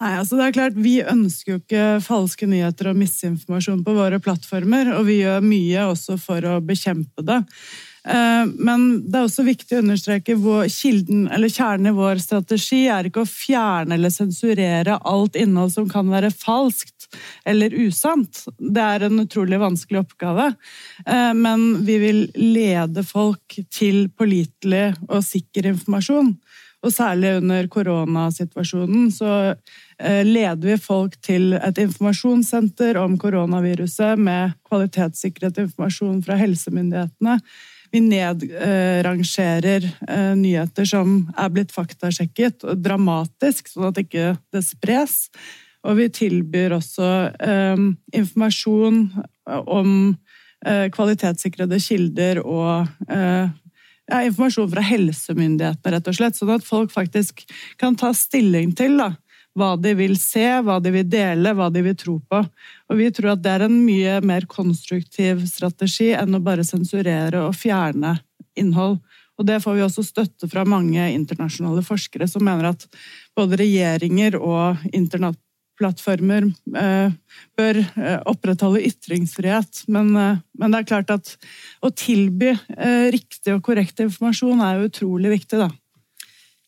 Nei, 0.04 0.12
altså 0.20 0.36
det 0.36 0.48
er 0.48 0.56
klart, 0.58 0.76
Vi 0.76 0.98
ønsker 1.08 1.54
jo 1.54 1.60
ikke 1.62 1.84
falske 2.04 2.48
nyheter 2.52 2.92
og 2.92 2.98
misinformasjon 3.00 3.84
på 3.86 3.96
våre 3.96 4.20
plattformer, 4.20 4.92
og 4.98 5.08
vi 5.08 5.22
gjør 5.22 5.46
mye 5.46 5.86
også 5.94 6.18
for 6.20 6.44
å 6.50 6.58
bekjempe 6.64 7.24
det. 7.24 7.40
Eh, 8.06 8.46
men 8.46 8.86
det 9.10 9.18
er 9.18 9.26
også 9.26 9.46
viktig 9.48 9.78
å 9.78 9.82
understreke 9.82 10.36
hvor 10.38 10.68
kilden, 10.70 11.26
eller 11.34 11.50
kjernen 11.50 11.90
i 11.90 11.96
vår 11.98 12.22
strategi 12.22 12.84
er 12.92 13.10
ikke 13.10 13.24
å 13.24 13.30
fjerne 13.30 13.98
eller 13.98 14.14
sensurere 14.14 15.00
alt 15.02 15.40
innhold 15.40 15.74
som 15.74 15.90
kan 15.90 16.12
være 16.14 16.30
falskt 16.36 17.10
eller 17.50 17.74
usant. 17.74 18.44
Det 18.60 18.84
er 18.84 19.08
en 19.08 19.24
utrolig 19.24 19.60
vanskelig 19.62 20.04
oppgave. 20.04 20.52
Eh, 21.06 21.34
men 21.34 21.66
vi 21.88 21.98
vil 22.04 22.22
lede 22.38 23.06
folk 23.08 23.58
til 23.74 24.06
pålitelig 24.14 24.92
og 25.10 25.26
sikker 25.26 25.74
informasjon. 25.74 26.36
Og 26.86 26.94
særlig 26.94 27.40
under 27.40 27.66
koronasituasjonen 27.74 29.08
så 29.14 29.30
eh, 29.50 30.22
leder 30.28 30.76
vi 30.76 30.76
folk 30.78 31.16
til 31.26 31.56
et 31.58 31.80
informasjonssenter 31.82 33.00
om 33.02 33.18
koronaviruset 33.18 34.22
med 34.22 34.54
kvalitetssikret 34.70 35.58
informasjon 35.66 36.22
fra 36.28 36.38
helsemyndighetene. 36.38 37.40
Vi 37.96 38.02
nedrangerer 38.04 39.86
eh, 39.88 40.34
nyheter 40.36 40.88
som 40.90 41.30
er 41.40 41.52
blitt 41.54 41.72
faktasjekket, 41.72 42.66
dramatisk, 42.84 43.70
sånn 43.72 43.88
at 43.88 44.02
ikke 44.02 44.34
det 44.52 44.64
spres. 44.68 45.30
Og 45.88 46.02
vi 46.02 46.10
tilbyr 46.12 46.76
også 46.76 47.12
eh, 47.40 47.86
informasjon 48.20 49.00
om 49.46 49.92
kvalitetssikrede 50.66 51.78
kilder 51.78 52.40
og 52.42 52.88
ja, 53.06 54.22
informasjon 54.26 54.72
fra 54.72 54.82
helsemyndighetene, 54.82 55.92
rett 55.94 56.08
og 56.10 56.18
slett. 56.18 56.38
Sånn 56.40 56.56
at 56.56 56.66
folk 56.66 56.90
faktisk 56.90 57.44
kan 57.78 57.94
ta 58.00 58.10
stilling 58.18 58.74
til 58.74 58.98
da, 58.98 59.12
hva 59.56 59.74
de 59.80 59.94
vil 59.98 60.18
se, 60.20 60.46
hva 60.66 60.80
de 60.84 60.92
vil 60.92 61.08
dele, 61.08 61.54
hva 61.56 61.70
de 61.72 61.84
vil 61.86 61.96
tro 61.98 62.18
på. 62.20 62.42
Og 62.92 63.00
vi 63.00 63.10
tror 63.16 63.34
at 63.34 63.44
det 63.44 63.54
er 63.54 63.66
en 63.68 63.78
mye 63.86 64.20
mer 64.26 64.48
konstruktiv 64.52 65.46
strategi 65.50 66.12
enn 66.16 66.36
å 66.36 66.44
bare 66.44 66.66
sensurere 66.68 67.46
og 67.48 67.56
fjerne 67.58 68.18
innhold. 68.60 69.00
Og 69.36 69.48
det 69.48 69.62
får 69.64 69.78
vi 69.78 69.84
også 69.84 70.04
støtte 70.06 70.48
fra 70.52 70.64
mange 70.68 71.10
internasjonale 71.12 71.84
forskere 71.84 72.28
som 72.32 72.44
mener 72.48 72.72
at 72.72 72.86
både 73.36 73.60
regjeringer 73.60 74.38
og 74.40 74.80
plattformer 75.80 76.48
eh, 76.78 77.16
bør 77.58 77.80
eh, 77.82 78.20
opprettholde 78.32 78.84
ytringsfrihet. 78.88 79.86
Men, 79.92 80.14
eh, 80.16 80.38
men, 80.60 80.72
det 80.72 80.82
er 80.82 80.90
klart 80.92 81.12
at 81.14 81.34
å 81.84 81.92
tilby 81.92 82.54
riktig 83.14 83.56
og 83.56 83.64
korrekt 83.66 84.00
informasjon 84.04 84.64
er 84.64 84.86
utrolig 84.88 85.36
viktig, 85.36 85.60
da. 85.66 85.70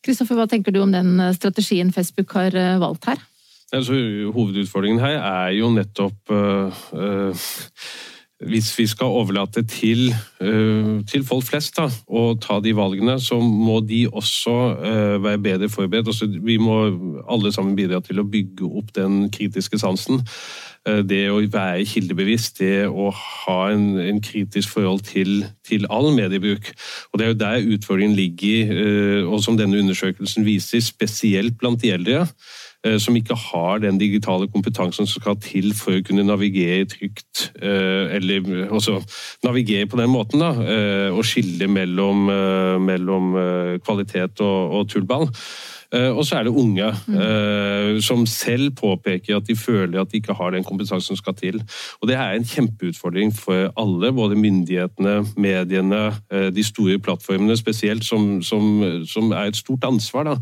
Kristoffer, 0.07 0.39
hva 0.39 0.47
tenker 0.49 0.71
du 0.71 0.79
om 0.81 0.93
den 0.93 1.19
strategien 1.35 1.91
Facebook 1.91 2.31
har 2.37 2.55
valgt 2.79 3.09
her? 3.11 3.19
Altså, 3.75 3.97
hovedutfordringen 4.31 5.01
her 5.03 5.17
er 5.19 5.49
jo 5.57 5.67
nettopp 5.75 6.31
uh, 6.31 6.71
uh, 6.95 7.49
hvis 8.45 8.69
vi 8.77 8.85
skal 8.87 9.05
overlate 9.17 9.63
til, 9.65 10.11
uh, 10.41 10.99
til 11.09 11.25
folk 11.25 11.45
flest 11.47 11.77
da, 11.79 11.87
å 12.05 12.35
ta 12.41 12.59
de 12.61 12.75
valgene, 12.77 13.17
så 13.19 13.39
må 13.41 13.79
de 13.81 14.03
også 14.07 14.55
uh, 14.77 15.17
være 15.23 15.41
bedre 15.41 15.69
forberedt. 15.73 16.11
Også, 16.11 16.29
vi 16.45 16.59
må 16.61 16.77
alle 17.25 17.51
sammen 17.53 17.75
bidra 17.77 17.99
til 18.05 18.21
å 18.21 18.27
bygge 18.29 18.69
opp 18.69 18.93
den 18.95 19.25
kritiske 19.33 19.81
sansen. 19.81 20.21
Uh, 20.85 21.01
det 21.01 21.23
å 21.33 21.41
være 21.41 21.87
kildebevisst, 21.89 22.61
det 22.61 22.85
å 22.85 23.09
ha 23.09 23.57
en, 23.73 23.89
en 24.05 24.21
kritisk 24.21 24.75
forhold 24.75 25.01
til, 25.09 25.41
til, 25.65 25.89
all 25.89 26.11
mediebruk. 26.13 26.69
Og 27.09 27.17
Det 27.17 27.25
er 27.25 27.33
jo 27.33 27.41
der 27.41 27.73
utfordringen 27.73 28.17
ligger, 28.17 29.25
og 29.25 29.41
som 29.43 29.57
denne 29.57 29.81
undersøkelsen 29.81 30.45
viser, 30.45 30.85
spesielt 30.85 31.57
blant 31.57 31.81
de 31.81 31.95
eldre. 31.97 32.27
Eh, 32.85 32.99
som 33.01 33.15
ikke 33.17 33.35
har 33.35 33.79
den 33.81 33.97
digitale 33.97 34.47
kompetansen 34.53 35.07
som 35.07 35.21
skal 35.21 35.39
til 35.41 35.71
for 35.75 35.97
å 35.97 36.03
kunne 36.05 36.25
navigere 36.27 36.85
trygt. 36.89 37.47
Eh, 37.57 38.13
eller 38.17 38.69
også 38.69 38.99
navigere 39.45 39.89
på 39.89 39.97
den 39.97 40.11
måten, 40.13 40.43
da, 40.43 40.51
eh, 40.61 41.09
og 41.09 41.25
skille 41.25 41.67
mellom, 41.67 42.27
mellom 42.85 43.33
kvalitet 43.85 44.41
og, 44.45 44.77
og 44.77 44.89
tullball. 44.89 45.29
Eh, 45.93 46.09
og 46.11 46.25
så 46.27 46.37
er 46.37 46.47
det 46.47 46.51
unge 46.51 46.87
mm. 47.07 48.01
som 48.03 48.25
selv 48.27 48.71
påpeker 48.75 49.37
at 49.37 49.47
de 49.47 49.55
føler 49.55 50.01
at 50.01 50.11
de 50.11 50.19
ikke 50.19 50.35
har 50.35 50.51
den 50.51 50.65
kompetansen 50.67 51.15
som 51.15 51.19
skal 51.19 51.35
til. 51.37 51.61
Og 52.01 52.07
Det 52.07 52.15
er 52.15 52.35
en 52.35 52.47
kjempeutfordring 52.47 53.31
for 53.35 53.71
alle, 53.79 54.11
både 54.13 54.35
myndighetene, 54.35 55.25
mediene, 55.37 56.01
eh, 56.31 56.49
de 56.51 56.63
store 56.63 56.99
plattformene 56.99 57.57
spesielt, 57.57 58.05
som, 58.05 58.41
som, 58.41 58.83
som 59.07 59.31
er 59.31 59.47
et 59.47 59.55
stort 59.55 59.83
ansvar. 59.83 60.23
Da. 60.23 60.35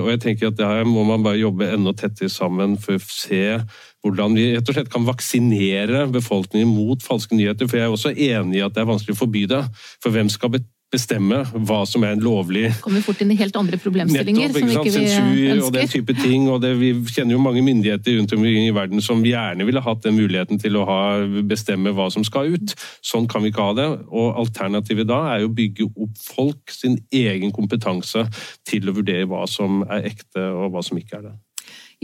Og 0.00 0.10
jeg 0.10 0.20
tenker 0.20 0.48
at 0.48 0.58
Der 0.58 0.84
må 0.84 1.04
man 1.04 1.22
bare 1.22 1.38
jobbe 1.38 1.72
enda 1.72 1.92
tettere 1.92 2.28
sammen 2.28 2.78
for 2.78 2.96
å 2.96 3.04
se 3.08 3.58
hvordan 4.04 4.36
vi 4.36 4.50
rett 4.52 4.68
og 4.68 4.76
slett 4.76 4.92
kan 4.92 5.06
vaksinere 5.06 6.04
befolkningen 6.12 6.68
mot 6.68 7.02
falske 7.02 7.36
nyheter. 7.36 7.68
For 7.68 7.80
jeg 7.80 7.88
er 7.88 7.94
også 7.94 8.12
enig 8.12 8.58
i 8.58 8.64
at 8.64 8.74
det 8.76 8.82
er 8.82 8.90
vanskelig 8.90 9.16
å 9.16 9.22
forby 9.22 9.46
det. 9.50 9.62
For 10.04 10.12
hvem 10.12 10.28
skal 10.32 10.52
bestemme 10.94 11.42
hva 11.52 11.80
som 11.88 12.04
er 12.06 12.14
en 12.16 12.24
lovlig 12.24 12.68
Kommer 12.84 13.04
fort 13.04 13.20
inn 13.24 13.32
i 13.34 13.38
helt 13.38 13.56
andre 13.58 13.78
problemstillinger 13.82 14.48
Nettopp, 14.48 14.60
som 14.60 14.70
vi 14.70 14.76
ikke 14.78 14.94
Sensur 14.94 15.28
ønsker. 15.28 15.62
og 15.66 15.72
den 15.76 15.92
type 15.92 16.16
ting. 16.20 16.48
og 16.50 16.60
det, 16.64 16.72
Vi 16.80 16.92
kjenner 17.12 17.36
jo 17.36 17.42
mange 17.42 17.62
myndigheter 17.66 18.18
rundt 18.18 18.34
omkring 18.36 18.68
i 18.68 18.74
verden 18.74 19.04
som 19.04 19.24
gjerne 19.26 19.66
ville 19.68 19.82
hatt 19.84 20.04
den 20.06 20.18
muligheten 20.18 20.60
til 20.62 20.78
å 20.80 20.84
ha, 20.88 21.00
bestemme 21.46 21.92
hva 21.96 22.10
som 22.14 22.24
skal 22.26 22.54
ut. 22.54 22.76
Sånn 23.04 23.28
kan 23.30 23.44
vi 23.44 23.52
ikke 23.52 23.68
ha 23.68 23.76
det. 23.78 23.88
og 24.10 24.40
Alternativet 24.44 25.08
da 25.10 25.20
er 25.34 25.44
jo 25.44 25.50
å 25.50 25.56
bygge 25.56 25.88
opp 25.90 26.20
folk 26.34 26.72
sin 26.72 26.98
egen 27.12 27.52
kompetanse 27.54 28.26
til 28.68 28.88
å 28.88 28.96
vurdere 28.96 29.28
hva 29.30 29.44
som 29.50 29.82
er 29.88 30.10
ekte 30.12 30.48
og 30.52 30.74
hva 30.74 30.84
som 30.84 31.00
ikke 31.00 31.20
er 31.20 31.28
det. 31.28 31.34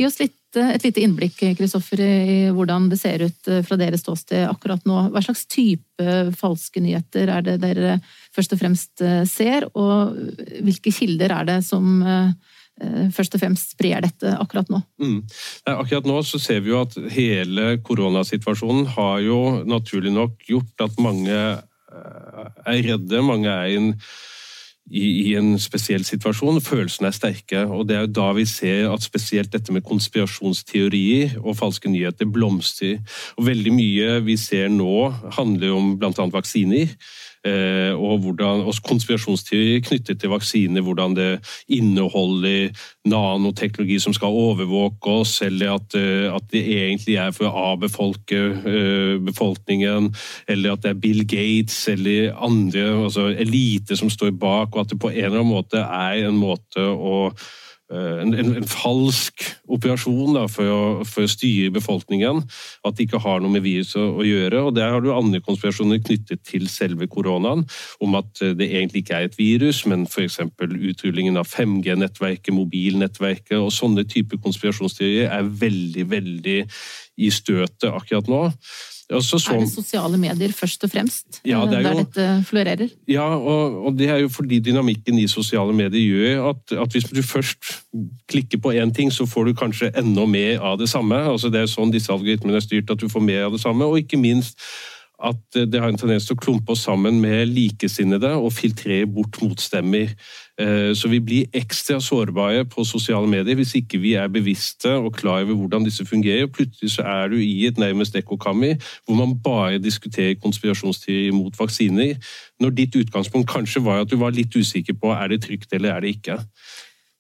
Gi 0.01 0.07
oss 0.09 0.17
litt, 0.17 0.57
et 0.57 0.85
lite 0.87 1.03
innblikk 1.05 1.43
Kristoffer, 1.59 2.01
i 2.01 2.37
hvordan 2.57 2.87
det 2.89 2.97
ser 3.03 3.21
ut 3.21 3.49
eh, 3.53 3.61
fra 3.67 3.77
deres 3.77 4.01
ståsted 4.01 4.47
akkurat 4.49 4.87
nå. 4.89 5.03
Hva 5.13 5.21
slags 5.21 5.45
type 5.51 6.15
falske 6.41 6.81
nyheter 6.81 7.29
er 7.29 7.45
det 7.45 7.59
dere 7.61 7.99
først 8.33 8.57
og 8.57 8.63
fremst 8.63 9.05
eh, 9.05 9.27
ser, 9.29 9.69
og 9.77 10.17
hvilke 10.65 10.95
kilder 10.95 11.37
er 11.37 11.51
det 11.51 11.59
som 11.69 12.01
eh, 12.01 12.33
først 13.13 13.37
og 13.37 13.45
fremst 13.45 13.77
sprer 13.77 14.01
dette 14.07 14.33
akkurat 14.41 14.73
nå? 14.73 14.81
Mm. 15.05 15.21
Akkurat 15.69 16.09
nå 16.09 16.17
så 16.25 16.41
ser 16.41 16.65
vi 16.65 16.73
jo 16.73 16.81
at 16.81 16.97
hele 17.13 17.77
koronasituasjonen 17.85 18.89
har 18.97 19.21
jo 19.27 19.41
naturlig 19.69 20.15
nok 20.17 20.49
gjort 20.49 20.89
at 20.89 20.97
mange 21.05 21.37
er 21.37 22.85
redde. 22.89 23.21
Mange 23.27 23.53
er 23.53 23.69
i 23.69 23.77
en 23.77 23.95
i, 24.91 25.31
i, 25.31 25.35
en 25.39 25.55
spesiell 25.63 26.05
situasjon. 26.07 26.61
Følelsene 26.65 27.11
er 27.11 27.17
sterke. 27.17 27.63
og 27.67 27.87
Det 27.89 27.97
er 27.97 28.05
jo 28.05 28.13
da 28.19 28.29
vi 28.37 28.45
ser 28.49 28.91
at 28.91 29.07
spesielt 29.07 29.53
dette 29.55 29.73
med 29.73 29.87
konspirasjonsteorier 29.87 31.39
og 31.41 31.57
falske 31.61 31.91
nyheter 31.91 32.27
blomstrer. 32.27 32.99
Og 33.39 33.47
Veldig 33.47 33.75
mye 33.75 34.21
vi 34.27 34.37
ser 34.41 34.69
nå, 34.69 35.11
handler 35.39 35.77
om 35.77 35.95
bl.a. 36.01 36.27
vaksiner. 36.35 36.91
Eh, 37.41 37.95
og, 37.97 38.19
hvordan, 38.21 38.67
og 38.69 38.75
konspirasjonsteorier 38.85 39.81
knyttet 39.81 40.19
til 40.21 40.29
vaksiner, 40.29 40.83
hvordan 40.85 41.15
det 41.17 41.29
inneholder 41.73 42.69
nanoteknologi 43.09 43.97
som 43.99 44.13
skal 44.13 44.37
overvåke 44.37 45.15
oss, 45.23 45.39
eller 45.43 45.79
at, 45.79 45.97
eh, 45.97 46.29
at 46.29 46.51
det 46.53 46.61
egentlig 46.69 47.17
er 47.17 47.33
for 47.33 47.49
å 47.49 47.63
avbefolke 47.71 48.43
eh, 48.61 49.15
befolkningen, 49.25 50.11
eller 50.53 50.77
at 50.77 50.85
det 50.85 50.93
er 50.93 51.01
Bill 51.01 51.25
Gates 51.25 51.79
eller 51.89 52.35
andre 52.37 52.85
altså 53.07 53.31
elite 53.33 53.97
som 53.97 54.13
står 54.13 54.37
bak, 54.37 54.77
og 54.77 54.85
at 54.85 54.93
det 54.93 55.01
på 55.01 55.09
en 55.09 55.25
eller 55.25 55.41
annen 55.41 55.55
måte 55.55 55.81
er 55.81 56.29
en 56.29 56.37
måte 56.37 56.85
å 56.85 57.31
en, 57.91 58.35
en, 58.39 58.53
en, 58.61 58.67
falsk 58.71 59.43
operasjon 59.71 60.37
da, 60.37 60.45
for, 60.51 60.71
å, 60.71 60.83
for, 61.09 61.27
å, 61.27 61.31
styre 61.31 61.73
befolkningen. 61.75 62.43
At 62.87 62.97
det 62.97 63.09
ikke 63.09 63.23
har 63.25 63.43
noe 63.43 63.51
med 63.51 63.65
viruset 63.65 63.99
å, 63.99 64.13
å, 64.21 64.27
gjøre. 64.27 64.63
og 64.69 64.77
Der 64.77 64.95
har 64.95 65.03
du 65.03 65.11
andre 65.15 65.43
konspirasjoner 65.43 66.03
knyttet 66.05 66.45
til 66.47 66.69
selve 66.71 67.09
koronaen. 67.11 67.67
Om 68.03 68.15
at 68.21 68.45
eh, 68.45 68.55
det 68.59 68.71
egentlig 68.71 69.05
ikke 69.05 69.19
er 69.19 69.27
et 69.31 69.39
virus, 69.39 69.83
men 69.91 70.07
f.eks. 70.07 70.39
utrullingen 70.93 71.41
av 71.41 71.51
5G-nettverket, 71.51 72.55
mobilnettverket 72.55 73.59
og 73.59 73.73
sånne 73.75 74.07
typer 74.11 74.39
konspirasjonsteorier 74.45 75.33
er 75.35 75.51
veldig, 75.51 76.07
veldig 76.15 76.59
i 77.21 77.35
støtet 77.35 77.91
akkurat 77.91 78.31
nå. 78.31 78.45
Så, 79.11 79.41
er 79.51 79.65
det 79.65 79.73
sosiale 79.73 80.19
medier 80.23 80.53
først 80.55 80.85
og 80.87 80.93
fremst 80.93 81.41
ja, 81.43 81.65
det 81.67 81.81
jo, 81.81 81.83
der 81.83 81.97
dette 81.99 82.27
florerer? 82.47 82.93
Ja, 83.11 83.25
og, 83.35 83.81
og, 83.89 83.97
det 83.99 84.07
er 84.07 84.21
jo 84.23 84.29
fordi 84.31 84.61
dynamikken 84.63 85.19
i 85.19 85.27
sosiale 85.31 85.75
medier 85.75 86.05
gjør 86.05 86.53
at, 86.53 86.77
at 86.85 86.95
hvis 86.95 87.09
du 87.11 87.19
først 87.27 87.73
klikker 88.31 88.63
på 88.63 88.77
én 88.79 88.95
ting, 88.95 89.11
så 89.11 89.27
får 89.27 89.51
du 89.51 89.57
kanskje 89.59 89.91
enda 89.99 90.29
mer 90.31 90.63
av 90.63 90.79
det 90.79 90.89
samme. 90.93 91.19
Altså 91.33 91.51
Det 91.51 91.65
er 91.65 91.73
sånn 91.73 91.91
disse 91.91 92.13
algoritmene 92.15 92.61
er 92.61 92.65
styrt, 92.65 92.91
at 92.95 93.03
du 93.03 93.11
får 93.11 93.27
mer 93.27 93.49
av 93.49 93.59
det 93.59 93.63
samme. 93.65 93.89
Og 93.89 93.99
ikke 93.99 94.21
minst 94.21 94.63
at 95.21 95.41
det 95.53 95.81
har 95.81 95.91
en 95.91 95.99
tendens 96.01 96.29
til 96.29 96.39
å 96.39 96.41
klumpe 96.41 96.73
oss 96.73 96.87
sammen 96.87 97.19
med 97.21 97.51
likesinnede 97.51 98.31
og 98.39 98.55
filtrere 98.57 99.09
bort 99.11 99.37
motstemmer. 99.43 100.15
Eh, 100.61 100.95
så 100.95 101.09
vi 101.09 101.21
blir 101.21 101.47
ekstra 101.57 102.01
sårbare 102.01 102.67
på 102.69 102.85
sosiale 102.85 103.29
medier 103.31 103.57
hvis 103.57 103.73
ikke 103.79 104.01
vi 104.03 104.13
er 104.19 104.29
bevisste 104.29 104.93
og 104.93 105.15
klar 105.17 105.45
over 105.45 105.57
hvordan 105.57 105.87
disse 105.87 106.05
fungerer. 106.05 106.51
Plutselig 106.53 106.93
så 106.97 107.07
er 107.07 107.33
du 107.33 107.39
i 107.41 107.67
et 107.67 107.79
nærmest 107.79 108.17
ekkokammer 108.17 108.77
hvor 109.07 109.17
man 109.17 109.39
bare 109.45 109.79
diskuterer 109.79 110.37
konspirasjonsteorier 110.43 111.33
mot 111.33 111.57
vaksiner, 111.59 112.15
når 112.61 112.77
ditt 112.77 112.97
utgangspunkt 112.97 113.49
kanskje 113.49 113.85
var 113.85 114.03
at 114.03 114.11
du 114.11 114.19
var 114.21 114.37
litt 114.37 114.57
usikker 114.57 114.99
på 115.01 115.15
er 115.15 115.33
det 115.33 115.43
trygt 115.47 115.73
eller 115.73 115.95
er 115.95 116.05
det 116.05 116.17
ikke. 116.19 116.37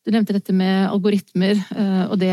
Du 0.01 0.09
nevnte 0.15 0.33
dette 0.33 0.55
med 0.57 0.87
algoritmer, 0.89 1.59
eh, 1.77 2.05
og 2.07 2.17
det 2.23 2.33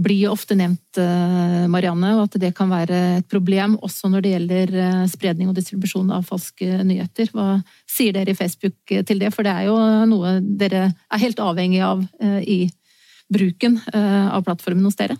blir 0.00 0.22
jo 0.22 0.30
ofte 0.32 0.56
nevnt, 0.56 0.96
eh, 0.96 1.66
Marianne, 1.68 2.14
og 2.16 2.22
at 2.24 2.38
det 2.40 2.54
kan 2.56 2.70
være 2.72 3.00
et 3.18 3.28
problem 3.28 3.76
også 3.84 4.08
når 4.08 4.24
det 4.24 4.32
gjelder 4.32 4.72
eh, 4.80 5.02
spredning 5.12 5.50
og 5.50 5.58
distribusjon 5.58 6.14
av 6.16 6.24
falske 6.24 6.80
nyheter. 6.88 7.28
Hva 7.36 7.58
sier 7.84 8.16
dere 8.16 8.32
i 8.32 8.38
Facebook 8.38 8.80
til 8.88 9.20
det? 9.20 9.34
For 9.34 9.44
det 9.44 9.52
er 9.52 9.68
jo 9.68 9.76
noe 10.08 10.38
dere 10.40 10.88
er 10.88 11.24
helt 11.26 11.42
avhengig 11.44 11.84
av 11.84 12.00
i 12.40 12.64
bruken 13.28 13.80
av 13.92 14.44
plattformen 14.46 14.86
hos 14.86 14.96
dere. 14.96 15.18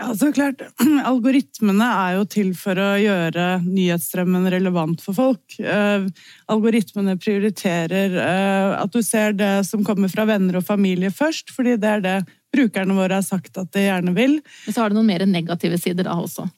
Ja, 0.00 0.14
så 0.16 0.32
klart. 0.32 0.62
Algoritmene 1.04 1.84
er 1.84 2.14
jo 2.16 2.24
til 2.32 2.54
for 2.56 2.78
å 2.80 2.88
gjøre 2.96 3.46
nyhetsstrømmen 3.66 4.48
relevant 4.52 5.02
for 5.04 5.16
folk. 5.16 5.58
Eh, 5.60 6.06
algoritmene 6.48 7.18
prioriterer 7.20 8.16
eh, 8.22 8.76
at 8.80 8.94
du 8.94 9.02
ser 9.04 9.36
det 9.36 9.52
som 9.68 9.84
kommer 9.84 10.08
fra 10.08 10.24
venner 10.30 10.56
og 10.56 10.64
familie 10.64 11.12
først, 11.12 11.52
fordi 11.52 11.76
det 11.82 11.90
er 11.98 12.06
det 12.06 12.16
brukerne 12.54 12.96
våre 12.96 13.20
har 13.20 13.26
sagt 13.26 13.60
at 13.60 13.68
de 13.76 13.84
gjerne 13.84 14.16
vil. 14.16 14.38
Men 14.64 14.74
så 14.74 14.82
har 14.82 14.90
det 14.90 14.96
noen 14.96 15.12
mer 15.12 15.26
negative 15.28 15.76
sider 15.82 16.08
da 16.08 16.16
også? 16.16 16.48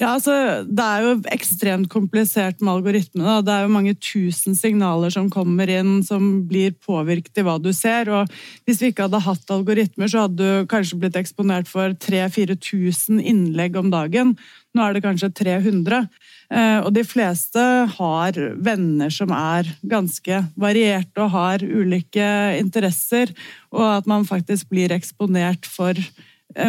Ja, 0.00 0.16
altså, 0.16 0.64
Det 0.66 0.82
er 0.82 1.04
jo 1.04 1.10
ekstremt 1.30 1.88
komplisert 1.92 2.60
med 2.60 2.72
algoritmene. 2.72 3.42
Det 3.44 3.52
er 3.52 3.66
jo 3.66 3.74
mange 3.74 3.94
tusen 3.94 4.56
signaler 4.58 5.12
som 5.14 5.28
kommer 5.30 5.68
inn 5.70 6.02
som 6.02 6.42
blir 6.48 6.72
påvirket 6.72 7.38
i 7.38 7.44
hva 7.46 7.58
du 7.62 7.70
ser. 7.72 8.08
og 8.10 8.26
Hvis 8.66 8.80
vi 8.82 8.90
ikke 8.90 9.06
hadde 9.06 9.22
hatt 9.22 9.52
algoritmer, 9.52 10.08
så 10.08 10.24
hadde 10.26 10.36
du 10.42 10.66
kanskje 10.66 10.98
blitt 10.98 11.18
eksponert 11.20 11.68
for 11.70 11.94
3000-4000 11.94 13.20
innlegg 13.20 13.76
om 13.76 13.92
dagen. 13.92 14.34
Nå 14.74 14.82
er 14.82 14.96
det 14.96 15.04
kanskje 15.04 15.30
300. 15.30 16.08
Eh, 16.50 16.80
og 16.82 16.90
de 16.96 17.04
fleste 17.04 17.62
har 17.94 18.32
venner 18.58 19.12
som 19.12 19.30
er 19.36 19.70
ganske 19.86 20.42
varierte 20.56 21.22
og 21.22 21.30
har 21.36 21.62
ulike 21.62 22.26
interesser, 22.58 23.30
og 23.70 23.86
at 24.00 24.10
man 24.10 24.26
faktisk 24.28 24.68
blir 24.72 24.92
eksponert 24.92 25.68
for 25.68 25.94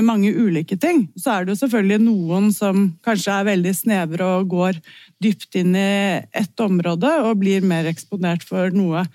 mange 0.05 0.31
ulike 0.31 0.77
ting. 0.79 1.05
Så 1.19 1.33
er 1.33 1.45
det 1.45 1.53
jo 1.53 1.61
selvfølgelig 1.63 2.01
noen 2.05 2.49
som 2.55 2.89
kanskje 3.05 3.35
er 3.35 3.47
veldig 3.51 3.75
snevre 3.77 4.27
og 4.39 4.51
går 4.53 4.81
dypt 5.23 5.59
inn 5.59 5.77
i 5.77 6.19
ett 6.35 6.63
område 6.63 7.11
og 7.23 7.39
blir 7.43 7.65
mer 7.65 7.87
eksponert 7.91 8.45
for 8.47 8.73
noe. 8.75 9.05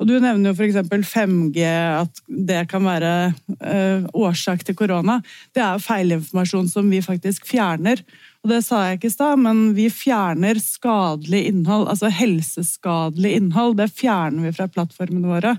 Og 0.00 0.08
Du 0.08 0.14
nevner 0.16 0.48
jo 0.48 0.56
f.eks. 0.56 0.78
5G, 1.12 1.60
at 2.00 2.22
det 2.24 2.62
kan 2.70 2.86
være 2.86 3.12
uh, 3.60 4.08
årsak 4.16 4.64
til 4.64 4.76
korona. 4.78 5.18
Det 5.52 5.60
er 5.60 5.76
jo 5.76 5.84
feilinformasjon 5.84 6.70
som 6.72 6.88
vi 6.88 7.02
faktisk 7.04 7.44
fjerner. 7.48 8.00
Og 8.40 8.48
Det 8.54 8.62
sa 8.64 8.80
jeg 8.86 8.96
ikke 8.96 9.10
i 9.10 9.12
stad, 9.12 9.42
men 9.44 9.74
vi 9.76 9.90
fjerner 9.92 10.56
skadelig 10.64 11.42
innhold, 11.50 11.90
altså 11.92 12.08
helseskadelig 12.16 13.34
innhold. 13.42 13.76
Det 13.82 13.90
fjerner 13.92 14.48
vi 14.48 14.54
fra 14.56 14.70
plattformene 14.72 15.28
våre. 15.28 15.58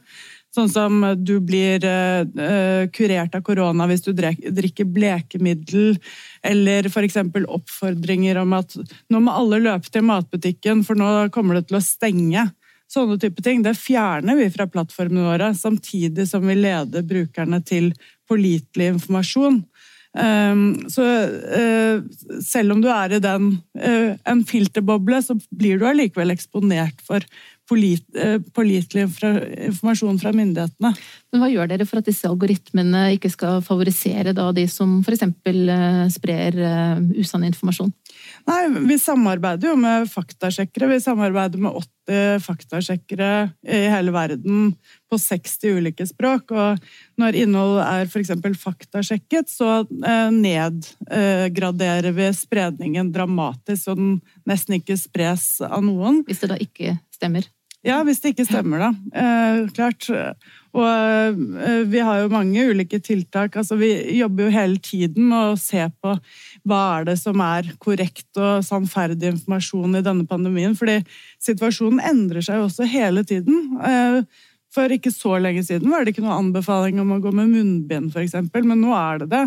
Sånn 0.52 0.68
som 0.68 1.00
du 1.16 1.38
blir 1.40 1.86
uh, 1.88 2.88
kurert 2.92 3.36
av 3.38 3.44
korona 3.48 3.86
hvis 3.88 4.04
du 4.04 4.12
drikker 4.12 4.90
blekemiddel, 4.92 5.96
eller 6.44 6.90
f.eks. 6.90 7.22
oppfordringer 7.46 8.42
om 8.42 8.58
at 8.60 8.76
nå 9.08 9.22
må 9.24 9.32
alle 9.32 9.62
løpe 9.64 9.88
til 9.88 10.04
matbutikken, 10.10 10.84
for 10.84 11.00
nå 11.00 11.30
kommer 11.32 11.60
det 11.60 11.70
til 11.70 11.80
å 11.80 11.86
stenge. 11.86 12.50
Sånne 12.92 13.16
type 13.22 13.40
ting. 13.44 13.62
Det 13.64 13.78
fjerner 13.80 14.36
vi 14.36 14.50
fra 14.52 14.68
plattformene 14.68 15.30
våre, 15.30 15.54
samtidig 15.56 16.28
som 16.28 16.44
vi 16.44 16.58
leder 16.60 17.06
brukerne 17.08 17.62
til 17.64 17.94
pålitelig 18.28 18.98
informasjon. 18.98 19.62
Um, 20.12 20.90
så 20.92 21.06
uh, 21.08 22.02
selv 22.44 22.76
om 22.76 22.82
du 22.84 22.90
er 22.92 23.16
i 23.16 23.22
den, 23.24 23.54
uh, 23.80 24.12
en 24.28 24.44
filterboble, 24.44 25.22
så 25.24 25.38
blir 25.56 25.80
du 25.80 25.88
allikevel 25.88 26.34
eksponert 26.36 27.00
for 27.08 27.24
Eh, 27.72 28.40
pålitelig 28.54 29.02
informasjon 29.02 30.20
fra 30.20 30.32
myndighetene. 30.36 30.92
Men 31.32 31.42
Hva 31.42 31.48
gjør 31.48 31.70
dere 31.72 31.86
for 31.88 32.02
at 32.02 32.08
disse 32.10 32.28
algoritmene 32.28 33.14
ikke 33.16 33.30
skal 33.32 33.62
favorisere 33.64 34.34
de 34.36 34.68
som 34.68 35.00
f.eks. 35.00 35.24
Eh, 35.24 36.08
sprer 36.12 36.58
eh, 36.60 37.00
usann 37.22 37.46
informasjon? 37.48 37.94
Nei, 38.50 38.68
Vi 38.90 38.98
samarbeider 39.00 39.72
jo 39.72 39.78
med 39.80 40.10
faktasjekkere. 40.12 40.90
Vi 40.92 41.00
samarbeider 41.00 41.64
med 41.64 41.72
80 42.12 42.44
faktasjekkere 42.44 43.32
i 43.64 43.88
hele 43.88 44.12
verden 44.12 44.76
på 45.08 45.16
60 45.22 45.78
ulike 45.80 46.08
språk. 46.10 46.52
Og 46.52 46.76
når 47.22 47.40
innhold 47.40 47.80
er 47.86 48.04
f.eks. 48.10 48.36
faktasjekket, 48.60 49.48
så 49.48 49.86
nedgraderer 50.36 52.12
vi 52.20 52.28
spredningen 52.36 53.14
dramatisk, 53.16 53.86
så 53.86 53.96
den 53.96 54.20
nesten 54.50 54.76
ikke 54.82 55.00
spres 55.00 55.62
av 55.64 55.80
noen. 55.88 56.26
Hvis 56.28 56.44
det 56.44 56.52
da 56.52 56.60
ikke 56.60 57.00
stemmer? 57.16 57.48
Ja, 57.82 58.04
hvis 58.06 58.20
det 58.22 58.36
ikke 58.36 58.46
stemmer, 58.46 58.82
da. 58.84 58.90
Eh, 59.18 59.62
klart. 59.74 60.06
Og 60.72 60.86
eh, 60.86 61.82
vi 61.90 62.04
har 62.06 62.22
jo 62.22 62.30
mange 62.32 62.68
ulike 62.70 63.00
tiltak. 63.02 63.58
Altså, 63.58 63.76
vi 63.80 63.90
jobber 64.20 64.46
jo 64.46 64.54
hele 64.54 64.78
tiden 64.86 65.32
med 65.32 65.56
å 65.56 65.58
se 65.60 65.88
på 65.98 66.14
hva 66.70 66.82
er 67.00 67.10
det 67.10 67.18
som 67.20 67.42
er 67.42 67.72
korrekt 67.82 68.38
og 68.38 68.62
sannferdig 68.68 69.34
informasjon 69.34 69.98
i 69.98 70.04
denne 70.06 70.28
pandemien. 70.30 70.78
Fordi 70.78 71.00
situasjonen 71.42 72.04
endrer 72.12 72.46
seg 72.46 72.62
jo 72.62 72.70
også 72.70 72.88
hele 72.92 73.26
tiden. 73.28 73.74
Eh, 73.82 74.48
for 74.72 74.94
ikke 74.94 75.12
så 75.12 75.36
lenge 75.42 75.64
siden 75.68 75.92
var 75.92 76.06
det 76.06 76.14
ikke 76.14 76.24
noen 76.24 76.48
anbefaling 76.48 77.00
om 77.04 77.12
å 77.16 77.20
gå 77.24 77.34
med 77.36 77.50
munnbind, 77.52 78.12
f.eks., 78.14 78.38
men 78.56 78.80
nå 78.80 78.94
er 78.96 79.24
det 79.24 79.28
det. 79.34 79.42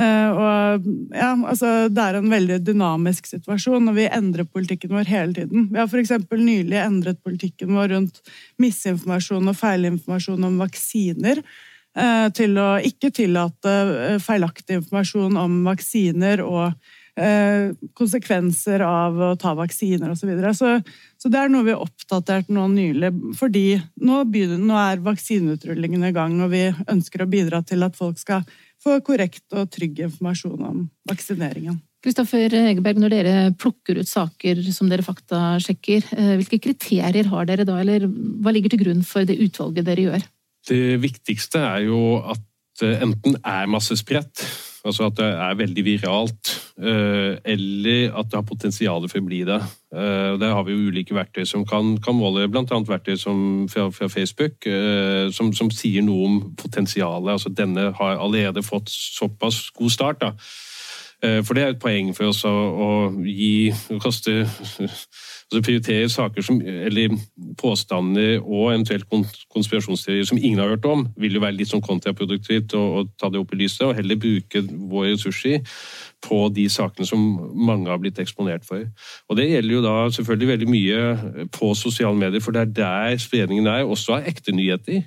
Eh, 0.00 0.30
og 0.32 0.86
ja, 1.12 1.32
altså, 1.36 1.72
det 1.92 2.06
er 2.06 2.18
en 2.18 2.30
veldig 2.32 2.58
dynamisk 2.64 3.28
situasjon, 3.28 3.90
og 3.90 3.98
vi 3.98 4.08
endrer 4.08 4.48
politikken 4.48 4.94
vår 4.96 5.10
hele 5.12 5.36
tiden. 5.36 5.68
Vi 5.72 5.80
har 5.80 5.90
f.eks. 5.90 6.14
nylig 6.32 6.80
endret 6.80 7.20
politikken 7.24 7.76
vår 7.76 7.92
rundt 7.96 8.22
misinformasjon 8.62 9.52
og 9.52 9.60
feilinformasjon 9.60 10.48
om 10.48 10.58
vaksiner. 10.64 11.44
Eh, 11.92 12.26
til 12.32 12.56
å 12.56 12.70
ikke 12.80 13.10
tillate 13.12 13.72
eh, 14.08 14.18
feilaktig 14.22 14.78
informasjon 14.80 15.36
om 15.36 15.58
vaksiner 15.66 16.40
og 16.40 16.72
konsekvenser 17.12 18.80
av 18.86 19.18
å 19.20 19.26
ta 19.36 19.52
vaksiner 19.52 20.08
osv. 20.14 20.22
Så, 20.22 20.28
videre. 20.30 20.54
så 20.56 20.80
Så 21.20 21.28
det 21.28 21.42
er 21.42 21.50
noe 21.52 21.66
vi 21.66 21.74
har 21.74 21.84
oppdatert 21.84 22.48
nå 22.48 22.64
nylig. 22.72 23.12
Fordi 23.36 23.76
nå, 24.00 24.22
begynner, 24.24 24.58
nå 24.62 24.78
er 24.80 25.04
vaksineutrulingen 25.04 26.08
i 26.08 26.12
gang, 26.16 26.38
og 26.40 26.54
vi 26.54 26.64
ønsker 26.88 27.22
å 27.22 27.28
bidra 27.28 27.60
til 27.68 27.84
at 27.84 27.98
folk 27.98 28.16
skal 28.18 28.46
få 28.82 28.98
korrekt 29.04 29.44
og 29.54 29.70
trygg 29.70 30.00
informasjon 30.08 30.68
om 30.70 30.84
vaksineringen. 31.08 31.80
Kristoffer 32.02 32.50
Egeberg, 32.58 32.98
når 32.98 33.12
dere 33.12 33.34
plukker 33.54 34.00
ut 34.00 34.10
saker 34.10 34.58
som 34.74 34.88
dere 34.90 35.04
faktasjekker, 35.06 36.08
eh, 36.16 36.32
hvilke 36.40 36.58
kriterier 36.64 37.28
har 37.30 37.46
dere 37.46 37.66
da, 37.68 37.76
eller 37.78 38.08
hva 38.08 38.50
ligger 38.50 38.72
til 38.72 38.82
grunn 38.82 39.04
for 39.06 39.28
det 39.28 39.38
utvalget 39.38 39.86
dere 39.86 40.08
gjør? 40.08 40.24
Det 40.66 40.98
viktigste 41.02 41.62
er 41.62 41.84
jo 41.86 42.00
at 42.32 42.42
det 42.80 42.96
enten 43.04 43.36
er 43.46 43.70
masse 43.70 43.94
spredt, 44.00 44.42
Altså 44.82 45.06
at 45.06 45.14
det 45.16 45.26
er 45.30 45.54
veldig 45.54 45.84
viralt, 45.86 46.50
eh, 46.82 47.36
eller 47.54 48.16
at 48.18 48.30
det 48.30 48.38
har 48.38 48.46
potensial 48.46 49.04
for 49.06 49.20
å 49.20 49.26
bli 49.28 49.44
det. 49.46 49.60
Eh, 49.94 50.32
der 50.42 50.54
har 50.56 50.64
vi 50.66 50.74
jo 50.74 50.90
ulike 50.90 51.14
verktøy 51.14 51.44
som 51.46 51.62
kan, 51.68 51.94
kan 52.02 52.18
måle, 52.18 52.48
bl.a. 52.50 52.64
verktøy 52.66 53.14
som, 53.20 53.68
fra, 53.70 53.86
fra 53.94 54.08
Facebook, 54.10 54.66
eh, 54.66 55.30
som, 55.30 55.52
som, 55.54 55.70
sier 55.70 56.02
noe 56.02 56.26
om 56.26 56.40
potensialet. 56.58 57.30
Altså 57.36 57.54
denne 57.54 57.92
har 57.94 58.18
allerede 58.18 58.64
fått 58.66 58.90
såpass 58.90 59.68
god 59.78 59.94
start. 59.94 60.20
da. 60.26 60.34
For 61.46 61.54
det 61.54 61.62
er 61.62 61.68
et 61.70 61.78
poeng 61.78 62.08
for 62.16 62.32
oss 62.32 62.40
å, 62.42 62.50
å 62.50 62.88
gi 63.22 63.70
å 63.94 64.00
koster 64.02 64.42
altså 65.52 65.62
prioritere 65.64 66.08
saker 66.08 66.42
som, 66.42 66.60
eller 66.64 67.16
påstander 67.60 68.40
og 68.40 68.72
eventuelt 68.72 69.04
konspirasjonsteorier 69.52 70.24
som 70.24 70.38
ingen 70.40 70.58
har 70.58 70.68
hørt 70.72 70.84
om, 70.88 71.06
vil 71.16 71.36
jo 71.36 71.42
være 71.42 71.58
litt 71.58 71.68
sånn 71.72 71.84
kontraproduktivt 71.84 72.74
å, 72.78 72.82
å 73.00 73.04
ta 73.20 73.28
det 73.28 73.40
opp 73.42 73.52
i 73.52 73.60
lyset, 73.60 73.84
og 73.86 73.96
heller 73.98 74.20
bruke 74.20 74.64
våre 74.70 75.12
ressurser 75.12 75.60
på 76.22 76.38
de 76.54 76.68
sakene 76.70 77.06
som 77.06 77.20
mange 77.52 77.90
har 77.90 78.00
blitt 78.00 78.20
eksponert 78.22 78.64
for. 78.64 78.84
Og 79.28 79.36
Det 79.36 79.48
gjelder 79.50 79.74
jo 79.74 79.84
da 79.84 79.94
selvfølgelig 80.16 80.50
veldig 80.52 80.70
mye 80.70 81.46
på 81.52 81.72
sosiale 81.78 82.16
medier, 82.16 82.40
for 82.40 82.54
det 82.54 82.62
er 82.62 82.74
der 82.80 83.16
spredningen 83.20 83.66
er, 83.66 83.84
også 83.84 84.16
av 84.16 84.28
ekte 84.30 84.54
nyheter. 84.54 85.02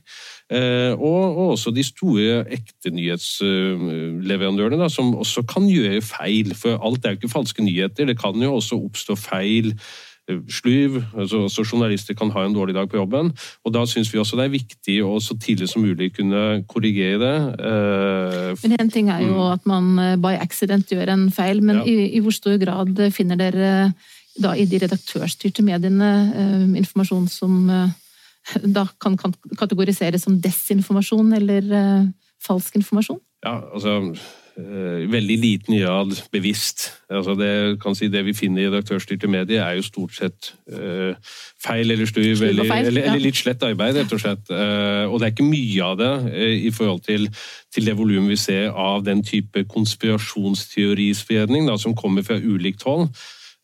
Eh, 0.51 0.93
og, 0.93 1.21
og, 1.23 1.53
også 1.55 1.71
de 1.73 1.83
store 1.85 2.43
ekte 2.53 2.91
nyhetsleverandørene, 2.93 4.89
som 4.93 5.15
også 5.15 5.45
kan 5.49 5.69
gjøre 5.71 6.03
feil. 6.05 6.53
For 6.57 6.77
alt 6.77 7.05
er 7.05 7.15
jo 7.15 7.23
ikke 7.23 7.33
falske 7.33 7.65
nyheter. 7.65 8.11
Det 8.11 8.19
kan 8.19 8.35
jo 8.43 8.53
også 8.59 8.77
oppstå 8.83 9.15
feil 9.17 9.73
eh. 10.29 11.03
Altså, 11.15 11.45
så 11.49 11.65
journalister 11.65 12.17
kan 12.17 12.31
ha 12.31 12.45
en 12.45 12.55
dårlig 12.55 12.75
dag 12.75 12.89
på 12.89 12.97
jobben. 12.97 13.31
og 13.63 13.73
Da 13.73 13.85
syns 13.85 14.13
vi 14.13 14.19
også 14.19 14.37
det 14.39 14.45
er 14.45 14.55
viktig 14.57 14.97
å 15.05 15.19
så 15.19 15.37
tidlig 15.37 15.69
som 15.69 15.81
mulig 15.81 16.13
kunne 16.15 16.63
korrigere 16.67 17.19
det. 17.21 17.37
Eh, 17.59 18.55
men 18.63 18.79
En 18.79 18.89
ting 18.89 19.09
er 19.09 19.21
jo 19.27 19.35
mm. 19.35 19.53
at 19.53 19.65
man 19.65 20.21
by 20.21 20.35
accident 20.39 20.89
gjør 20.89 21.13
en 21.13 21.31
feil, 21.31 21.61
men 21.61 21.83
ja. 21.83 21.85
i, 21.85 22.15
i, 22.17 22.19
hvor 22.19 22.33
stor 22.33 22.57
grad 22.57 22.99
finner 23.13 23.35
dere 23.35 23.93
da 24.35 24.51
i 24.55 24.65
de 24.67 24.81
redaktørstyrte 24.81 25.63
mediene 25.63 26.75
informasjon 26.75 27.29
som 27.31 27.69
da 28.61 28.85
kan 29.01 29.17
kategoriseres 29.57 30.25
som 30.25 30.37
desinformasjon 30.41 31.33
eller 31.39 31.69
eh, 31.73 32.09
falsk 32.45 32.77
informasjon? 32.81 33.21
Ja, 33.45 33.59
altså 33.73 34.13
uh, 34.59 35.11
veldig 35.11 35.37
liten 35.41 35.77
grad 35.79 36.13
bevisst. 36.31 36.87
Altså 37.09 37.35
det, 37.39 37.79
kan 37.81 37.95
si, 37.97 38.07
det 38.11 38.25
vi 38.25 38.33
finner 38.37 38.63
i 38.63 38.67
redaktørstyrte 38.69 39.29
medier, 39.31 39.63
er 39.63 39.79
jo 39.79 39.85
stort 39.85 40.15
sett 40.17 40.51
uh, 40.73 41.13
feil 41.63 41.91
eller 41.91 42.09
stuv, 42.09 42.23
feil, 42.39 42.59
eller, 42.59 43.01
eller, 43.03 43.21
litt 43.21 43.39
slett 43.39 43.63
arbeid, 43.65 43.99
rett 43.99 44.15
og 44.15 44.21
slett. 44.21 44.49
og 44.49 45.15
det 45.19 45.27
er 45.27 45.33
ikke 45.33 45.47
mye 45.47 45.85
av 45.85 45.95
det 45.99 46.13
i 46.67 46.71
forhold 46.73 47.01
til, 47.07 47.29
til 47.73 47.87
det 47.87 47.97
volumet 47.97 48.35
vi 48.35 48.39
ser 48.39 48.69
av 48.71 49.03
den 49.05 49.23
type 49.25 49.65
konspirasjonsteorispredning 49.71 51.67
da, 51.69 51.77
som 51.81 51.95
kommer 51.97 52.23
fra 52.27 52.37
ulikt 52.37 52.83
hold. 52.85 53.09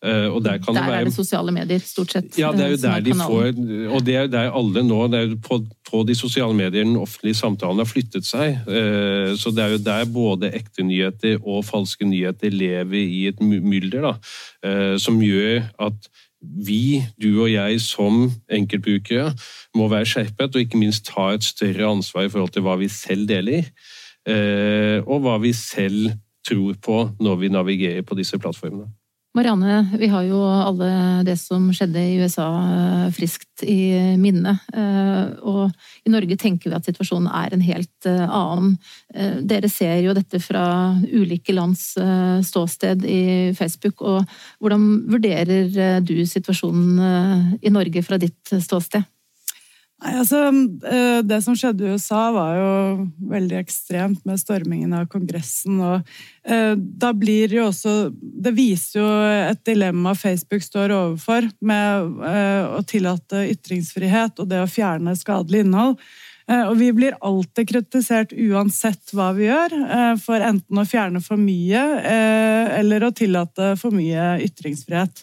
Uh, 0.02 0.42
der, 0.42 0.58
der 0.58 0.74
være... 0.74 1.00
er 1.00 1.04
det 1.04 1.14
sosiale 1.14 1.52
medier, 1.54 1.82
stort 1.86 2.16
sett. 2.16 2.38
Ja, 2.40 2.50
det 2.52 2.64
er 2.66 2.70
jo 2.72 2.78
der 2.82 2.94
der 2.96 3.04
de 3.06 3.14
får 3.14 3.92
Og 3.94 4.06
det 4.06 4.16
er 4.18 4.28
der 4.34 4.48
alle 4.50 4.82
nå 4.82 5.02
det 5.14 5.18
er 5.20 5.28
jo 5.28 5.36
på, 5.46 5.60
på, 5.92 6.02
de 6.08 6.16
sosiale 6.18 6.56
medier 6.58 6.88
den 6.88 6.96
offentlige 6.98 7.38
samtalen 7.38 7.78
har 7.78 7.86
flyttet 7.86 8.26
seg. 8.26 8.64
Uh, 8.66 9.38
så 9.38 9.54
det 9.54 9.62
er 9.62 9.76
jo 9.76 9.84
der 9.86 10.08
både 10.10 10.50
ekte 10.58 10.82
nyheter 10.84 11.38
og 11.46 11.66
falske 11.68 12.08
nyheter 12.10 12.50
lever 12.50 12.98
i 12.98 13.28
et 13.30 13.44
mylder, 13.46 14.08
da. 14.08 14.14
Uh, 14.66 14.98
som 14.98 15.20
gjør 15.22 15.70
at 15.78 16.10
vi, 16.42 17.04
du 17.22 17.44
og 17.44 17.52
jeg 17.52 17.78
som 17.86 18.24
enkeltbrukere, 18.50 19.36
må 19.78 19.86
være 19.92 20.10
skjerpet 20.10 20.58
og 20.58 20.64
ikke 20.64 20.82
minst 20.82 21.06
ta 21.12 21.28
et 21.36 21.46
større 21.46 21.92
ansvar 21.92 22.26
i 22.26 22.34
forhold 22.34 22.56
til 22.56 22.66
hva 22.66 22.74
vi 22.82 22.90
selv 22.90 23.28
deler, 23.30 23.70
og 25.06 25.22
hva 25.22 25.36
vi 25.42 25.54
selv 25.54 26.16
tror 26.48 26.74
på 26.82 26.98
når 27.22 27.38
vi 27.44 27.54
navigerer 27.54 28.02
på 28.02 28.18
disse 28.18 28.42
plattformene. 28.42 28.90
Marianne, 29.34 29.86
vi 29.96 30.08
har 30.12 30.26
jo 30.28 30.41
alle 30.44 30.88
det 31.24 31.38
som 31.39 31.70
skjedde 31.72 32.02
i 32.04 32.17
USA 32.20 32.48
eh, 32.67 33.06
friskt 33.15 33.63
i 33.63 34.17
minne. 34.20 34.58
Eh, 34.76 35.30
og 35.48 35.72
i 36.04 36.12
Norge 36.12 36.36
tenker 36.36 36.67
vi 36.67 36.76
at 36.76 36.89
situasjonen 36.89 37.30
er 37.32 37.56
en 37.56 37.63
helt 37.63 38.10
eh, 38.12 38.26
annen. 38.28 38.76
Dere 39.48 39.70
ser 39.72 40.02
jo 40.04 40.15
dette 40.17 40.41
fra 40.44 40.65
ulike 41.08 41.56
lands 41.56 41.94
ståsted 42.48 43.08
i 43.08 43.24
Facebook. 43.56 44.04
og 44.04 44.28
Hvordan 44.60 44.86
vurderer 45.12 46.04
du 46.04 46.15
situasjonen 46.28 47.58
i 47.62 47.72
Norge 47.72 48.04
fra 48.04 48.20
ditt 48.20 48.52
ståsted? 48.52 49.08
Nei, 50.02 50.16
altså, 50.18 50.40
eh, 50.90 51.22
Det 51.22 51.42
som 51.46 51.56
skjedde 51.58 51.86
i 51.86 51.94
USA, 51.94 52.32
var 52.34 52.56
jo 52.58 52.72
veldig 53.30 53.60
ekstremt 53.60 54.26
med 54.26 54.40
stormingen 54.42 54.96
av 54.98 55.06
Kongressen. 55.12 55.78
og 55.80 56.02
eh, 56.44 56.74
da 56.76 57.12
blir 57.14 57.54
jo 57.54 57.68
også 57.70 58.10
Det 58.18 58.54
viser 58.58 59.00
jo 59.00 59.12
et 59.52 59.62
dilemma 59.66 60.16
Facebook 60.16 60.66
står 60.66 60.96
overfor 60.96 61.52
med 61.62 62.26
eh, 62.26 62.66
å 62.66 62.82
tillate 62.82 63.46
ytringsfrihet 63.54 64.42
og 64.42 64.50
det 64.50 64.64
å 64.64 64.70
fjerne 64.70 65.16
skadelig 65.16 65.66
innhold. 65.66 65.98
Og 66.52 66.74
vi 66.76 66.90
blir 66.92 67.14
alltid 67.24 67.68
kritisert 67.70 68.34
uansett 68.34 69.14
hva 69.16 69.30
vi 69.38 69.46
gjør, 69.46 69.72
for 70.20 70.44
enten 70.44 70.82
å 70.82 70.84
fjerne 70.90 71.22
for 71.24 71.40
mye 71.40 71.80
eller 72.76 73.06
å 73.08 73.12
tillate 73.16 73.70
for 73.80 73.96
mye 73.96 74.34
ytringsfrihet. 74.50 75.22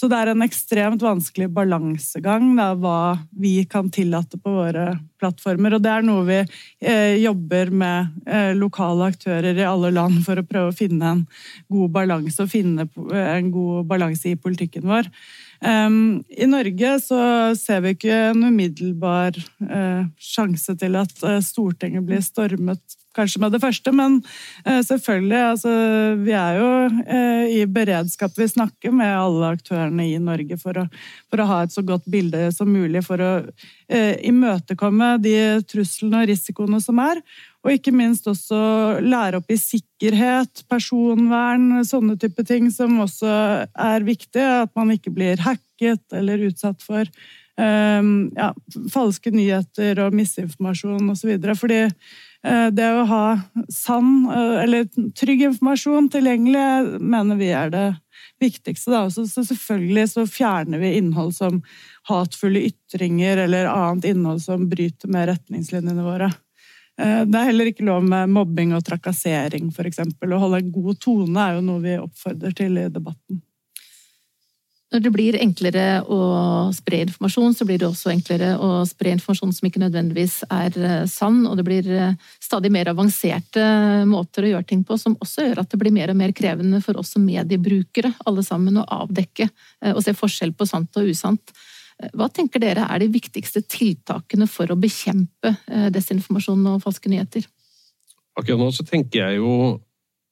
Så 0.00 0.08
det 0.08 0.16
er 0.16 0.30
en 0.32 0.40
ekstremt 0.40 1.02
vanskelig 1.04 1.50
balansegang 1.52 2.54
da, 2.56 2.70
hva 2.72 3.18
vi 3.36 3.66
kan 3.68 3.90
tillate 3.92 4.38
på 4.40 4.54
våre 4.54 4.94
plattformer. 5.20 5.76
Og 5.76 5.82
det 5.84 5.90
er 5.92 6.06
noe 6.06 6.22
vi 6.24 6.38
eh, 6.40 7.18
jobber 7.20 7.68
med 7.82 8.22
eh, 8.24 8.54
lokale 8.56 9.10
aktører 9.12 9.60
i 9.60 9.66
alle 9.68 9.90
land 9.92 10.22
for 10.24 10.40
å 10.40 10.46
prøve 10.46 10.72
å 10.72 10.78
finne 10.78 11.10
en 11.12 11.20
god 11.68 11.92
balanse 11.98 12.40
og 12.40 12.48
finne 12.48 12.88
en 12.88 13.52
god 13.52 13.90
balanse 13.92 14.32
i 14.32 14.40
politikken 14.40 14.88
vår. 14.88 15.10
Um, 15.60 16.22
I 16.32 16.48
Norge 16.48 16.94
så 17.04 17.20
ser 17.60 17.84
vi 17.84 17.92
ikke 17.92 18.16
en 18.30 18.46
umiddelbar 18.48 19.36
uh, 19.36 20.08
sjanse 20.16 20.72
til 20.80 20.96
at 20.96 21.12
uh, 21.20 21.36
Stortinget 21.44 22.06
blir 22.08 22.24
stormet 22.24 22.96
kanskje 23.20 23.42
med 23.44 23.54
det 23.54 23.62
første, 23.62 23.92
men 23.94 24.18
uh, 24.66 24.80
selvfølgelig 24.86 25.40
altså, 25.52 25.74
Vi 26.24 26.34
er 26.36 26.58
jo 26.58 26.70
i 27.50 27.60
beredskap. 27.70 28.32
Vi 28.36 28.48
snakker 28.48 28.92
med 28.94 29.12
alle 29.12 29.52
aktørene 29.54 30.08
i 30.08 30.18
Norge 30.22 30.56
for 30.60 30.80
å, 30.80 30.86
for 31.30 31.42
å 31.42 31.48
ha 31.50 31.60
et 31.64 31.74
så 31.74 31.84
godt 31.86 32.08
bilde 32.10 32.48
som 32.54 32.70
mulig 32.70 33.02
for 33.06 33.20
å 33.20 33.30
imøtekomme 33.90 35.16
de 35.22 35.34
truslene 35.68 36.22
og 36.22 36.30
risikoene 36.30 36.78
som 36.82 37.00
er. 37.02 37.20
Og 37.60 37.74
ikke 37.76 37.92
minst 37.92 38.28
også 38.30 38.58
lære 39.04 39.40
opp 39.40 39.50
i 39.52 39.58
sikkerhet, 39.60 40.62
personvern, 40.70 41.82
sånne 41.84 42.16
type 42.20 42.44
ting 42.48 42.70
som 42.72 42.96
også 43.04 43.32
er 43.68 44.06
viktig. 44.06 44.44
At 44.64 44.72
man 44.78 44.92
ikke 44.94 45.12
blir 45.12 45.42
hacket 45.44 46.16
eller 46.16 46.46
utsatt 46.48 46.80
for 46.84 47.04
um, 47.60 48.30
ja, 48.36 48.50
falske 48.92 49.32
nyheter 49.34 50.00
og 50.06 50.16
misinformasjon 50.16 51.12
osv. 51.12 51.36
Fordi 51.60 51.82
det 52.72 52.86
å 52.88 53.02
ha 53.04 53.24
sann 53.68 54.22
uh, 54.30 54.62
eller 54.62 54.86
trygg 55.12 55.42
informasjon 55.50 56.06
tilgjengelig 56.08 57.00
mener 57.04 57.36
vi 57.36 57.50
er 57.52 57.72
det 57.74 57.88
viktigste. 58.40 58.90
Da. 58.94 59.10
Så, 59.12 59.26
så 59.28 59.44
selvfølgelig 59.44 60.06
så 60.14 60.26
fjerner 60.26 60.80
vi 60.80 60.94
innhold 60.98 61.34
som 61.36 61.60
hatefulle 62.08 62.62
ytringer 62.70 63.44
eller 63.44 63.68
annet 63.70 64.08
innhold 64.14 64.42
som 64.42 64.68
bryter 64.70 65.12
med 65.12 65.28
retningslinjene 65.34 66.06
våre. 66.06 66.30
Eh, 67.00 67.22
det 67.26 67.38
er 67.38 67.50
heller 67.50 67.70
ikke 67.70 67.86
lov 67.86 68.04
med 68.06 68.32
mobbing 68.32 68.74
og 68.76 68.84
trakassering, 68.86 69.70
f.eks. 69.72 70.02
Å 70.04 70.42
holde 70.42 70.62
en 70.62 70.72
god 70.74 71.00
tone 71.02 71.46
er 71.46 71.58
jo 71.58 71.66
noe 71.68 71.84
vi 71.84 71.96
oppfordrer 72.00 72.56
til 72.56 72.80
i 72.80 72.88
debatten. 72.92 73.42
Når 74.90 75.02
det 75.04 75.10
blir 75.14 75.36
enklere 75.38 75.84
å 76.10 76.20
spre 76.74 77.04
informasjon, 77.04 77.52
så 77.54 77.66
blir 77.68 77.78
det 77.78 77.86
også 77.86 78.10
enklere 78.10 78.56
å 78.58 78.82
spre 78.88 79.12
informasjon 79.14 79.52
som 79.54 79.68
ikke 79.68 79.82
nødvendigvis 79.84 80.40
er 80.50 80.78
eh, 80.80 81.04
sann, 81.10 81.44
og 81.46 81.54
det 81.60 81.66
blir 81.68 81.90
eh, 81.94 82.16
stadig 82.42 82.72
mer 82.74 82.90
avanserte 82.90 83.64
måter 84.10 84.48
å 84.48 84.54
gjøre 84.54 84.66
ting 84.72 84.82
på, 84.86 84.98
som 84.98 85.14
også 85.22 85.46
gjør 85.46 85.62
at 85.62 85.70
det 85.70 85.78
blir 85.78 85.94
mer 85.94 86.10
og 86.10 86.18
mer 86.18 86.34
krevende 86.34 86.82
for 86.82 86.98
oss 86.98 87.14
som 87.14 87.22
mediebrukere, 87.22 88.12
alle 88.26 88.42
sammen, 88.46 88.82
å 88.82 88.88
avdekke 89.04 89.46
og 89.94 90.02
se 90.04 90.16
forskjell 90.16 90.56
på 90.58 90.66
sant 90.68 90.98
og 90.98 91.12
usant. 91.12 91.54
Hva 92.16 92.30
tenker 92.32 92.62
dere 92.62 92.86
er 92.88 93.02
de 93.02 93.10
viktigste 93.12 93.62
tiltakene 93.68 94.48
for 94.48 94.72
å 94.72 94.78
bekjempe 94.80 95.52
eh, 95.68 95.88
desinformasjon 95.92 96.62
og 96.72 96.82
falske 96.84 97.12
nyheter? 97.12 97.44
Akkurat 98.38 98.60
nå 98.60 98.70
så 98.72 98.86
tenker 98.88 99.20
jeg 99.20 99.40
jo 99.40 99.52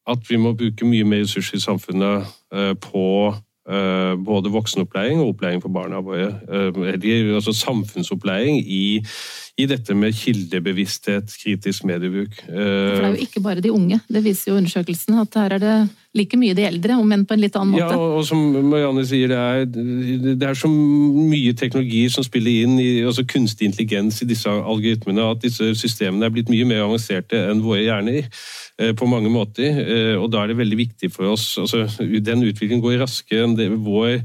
at 0.08 0.22
vi 0.30 0.38
må 0.40 0.54
bruke 0.56 0.86
mye 0.88 1.04
mer 1.04 1.26
ressurser 1.26 1.58
i 1.58 1.64
samfunnet 1.64 2.30
eh, 2.54 2.72
på 2.80 3.04
eh, 3.28 3.42
både 4.24 4.50
voksenopplæring 4.50 5.20
og 5.20 5.34
opplæring 5.34 5.62
for 5.62 5.68
barna 5.68 6.00
våre. 6.00 6.40
Altså 7.34 7.52
samfunnsopplæring 7.52 8.58
i 8.64 9.04
i 9.58 9.66
dette 9.66 9.94
med 9.94 10.12
kildebevissthet, 10.14 11.32
kritisk 11.42 11.84
mediebruk. 11.84 12.36
For 12.46 12.52
det 12.54 13.04
er 13.04 13.08
jo 13.08 13.24
ikke 13.26 13.42
bare 13.42 13.60
de 13.60 13.72
unge, 13.74 14.00
det 14.08 14.22
viser 14.24 14.52
jo 14.52 14.58
undersøkelsen. 14.60 15.18
At 15.18 15.34
her 15.34 15.56
er 15.56 15.58
det 15.58 15.88
like 16.18 16.38
mye 16.40 16.56
de 16.58 16.66
eldre, 16.68 16.98
om 17.00 17.12
enn 17.14 17.24
på 17.28 17.36
en 17.36 17.42
litt 17.42 17.56
annen 17.58 17.74
måte. 17.76 17.94
Ja, 17.94 18.10
og 18.18 18.26
som 18.28 18.42
Marianne 18.68 19.04
sier, 19.08 19.32
det 19.32 19.38
er, 19.38 19.66
det 20.28 20.48
er 20.48 20.58
så 20.58 20.70
mye 20.70 21.54
teknologi 21.58 22.04
som 22.12 22.26
spiller 22.26 22.66
inn, 22.66 22.76
i, 22.82 22.90
altså 23.06 23.26
kunstig 23.28 23.70
intelligens 23.70 24.22
i 24.24 24.28
disse 24.28 24.50
algoritmene, 24.50 25.30
at 25.32 25.44
disse 25.44 25.72
systemene 25.78 26.28
er 26.28 26.34
blitt 26.34 26.52
mye 26.52 26.68
mer 26.68 26.86
avanserte 26.86 27.40
enn 27.50 27.64
våre 27.64 27.84
hjerner 27.84 28.22
eh, 28.24 28.94
på 28.98 29.10
mange 29.10 29.32
måter. 29.32 29.82
Eh, 29.84 30.14
og 30.18 30.30
da 30.34 30.42
er 30.42 30.52
det 30.52 30.60
veldig 30.60 30.80
viktig 30.84 31.12
for 31.14 31.32
oss 31.32 31.50
altså 31.58 31.86
Den 31.98 32.44
utviklingen 32.44 32.82
går 32.84 33.00
raskere 33.02 33.46
enn 33.46 33.56
det 33.58 33.70
vår 33.72 34.20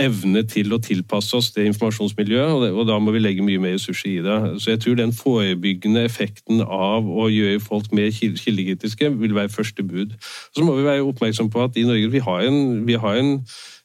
evne 0.00 0.42
til 0.48 0.72
å 0.74 0.80
tilpasse 0.82 1.36
oss 1.36 1.50
det 1.54 1.66
informasjonsmiljøet, 1.70 2.72
og 2.72 2.86
da 2.88 2.98
må 3.02 3.14
vi 3.14 3.22
legge 3.22 3.44
mye 3.46 3.62
mer 3.62 3.76
ressurser 3.76 4.10
i 4.10 4.24
det. 4.24 4.38
Så 4.62 4.74
jeg 4.74 4.82
tror 4.84 4.98
den 4.98 5.14
forebyggende 5.16 6.04
effekten 6.08 6.62
av 6.64 7.06
å 7.08 7.28
gjøre 7.32 7.62
folk 7.62 7.92
mer 7.94 8.10
kildekritiske 8.14 9.12
vil 9.20 9.36
være 9.36 9.52
første 9.54 9.86
bud. 9.86 10.16
Så 10.56 10.66
må 10.66 10.76
vi 10.78 10.88
være 10.88 11.06
oppmerksom 11.06 11.52
på 11.52 11.64
at 11.64 11.78
i 11.78 11.86
Norge 11.88 12.12
vi 12.12 12.24
har 12.24 12.48
en, 12.48 12.86
vi 12.88 12.98
har 13.00 13.20
en 13.20 13.38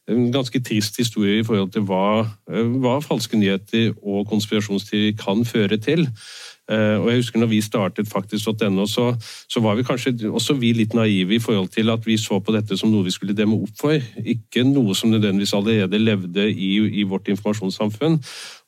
en 0.09 0.31
ganske 0.33 0.59
trist 0.65 0.97
historie 0.97 1.39
i 1.39 1.45
forhold 1.45 1.71
til 1.73 1.85
hva, 1.85 2.25
hva 2.49 2.97
falske 3.05 3.37
nyheter 3.37 3.91
og 4.01 4.27
konspirasjonsteorier 4.29 5.17
kan 5.19 5.45
føre 5.45 5.77
til. 5.77 6.07
Eh, 6.69 6.95
og 7.01 7.07
jeg 7.09 7.23
husker 7.23 7.41
når 7.41 7.49
vi 7.49 7.61
startet 7.65 8.09
faktisk.no, 8.11 8.85
så, 8.85 9.07
så, 9.49 9.61
var 9.63 9.77
vi 9.79 9.85
kanskje 9.87 10.13
også 10.29 10.53
vi 10.59 10.69
litt 10.77 10.93
naive 10.93 11.33
i 11.35 11.41
forhold 11.41 11.71
til 11.73 11.89
at 11.89 12.05
vi 12.05 12.17
så 12.21 12.37
på 12.39 12.53
dette 12.53 12.77
som 12.77 12.91
noe 12.93 13.07
vi 13.07 13.13
skulle 13.13 13.33
demme 13.33 13.57
opp 13.57 13.73
for, 13.79 13.97
ikke 14.21 14.61
noe 14.67 14.93
som 14.97 15.09
nødvendigvis 15.09 15.55
allerede 15.57 15.97
levde 15.97 16.45
i, 16.51 16.75
i 17.01 17.05
vårt 17.09 17.31
informasjonssamfunn. 17.33 18.19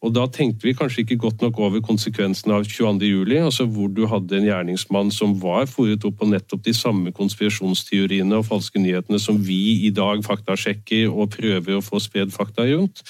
Og 0.02 0.16
da 0.16 0.24
tenkte 0.34 0.66
vi 0.66 0.74
kanskje 0.74 1.04
ikke 1.04 1.20
godt 1.22 1.44
nok 1.46 1.60
over 1.62 1.84
konsekvensen 1.86 2.56
av 2.56 2.66
22.07, 2.66 3.36
altså 3.38 3.68
hvor 3.70 3.92
du 3.94 4.08
hadde 4.10 4.40
en 4.40 4.48
gjerningsmann 4.48 5.12
som 5.14 5.36
var 5.44 5.70
foret 5.70 6.02
opp 6.08 6.18
på 6.24 6.30
nettopp 6.32 6.64
de 6.66 6.74
samme 6.74 7.14
konspirasjonsteoriene 7.14 8.40
og 8.40 8.48
falske 8.50 8.82
nyhetene 8.82 9.22
som 9.22 9.38
vi 9.46 9.86
i 9.86 9.92
dag 9.94 10.24
faktasjekker 10.26 11.06
og 11.12 11.36
prøver 11.38 11.78
å 11.78 11.86
få 11.86 12.02
spredd 12.02 12.34
fakta 12.34 12.66
rundt. 12.72 13.06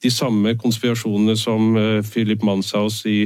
De 0.00 0.14
samme 0.14 0.54
konspirasjonene 0.56 1.34
som 1.36 1.74
eh, 1.76 1.98
Philip 2.06 2.46
Manshaus 2.46 3.02
i 3.10 3.24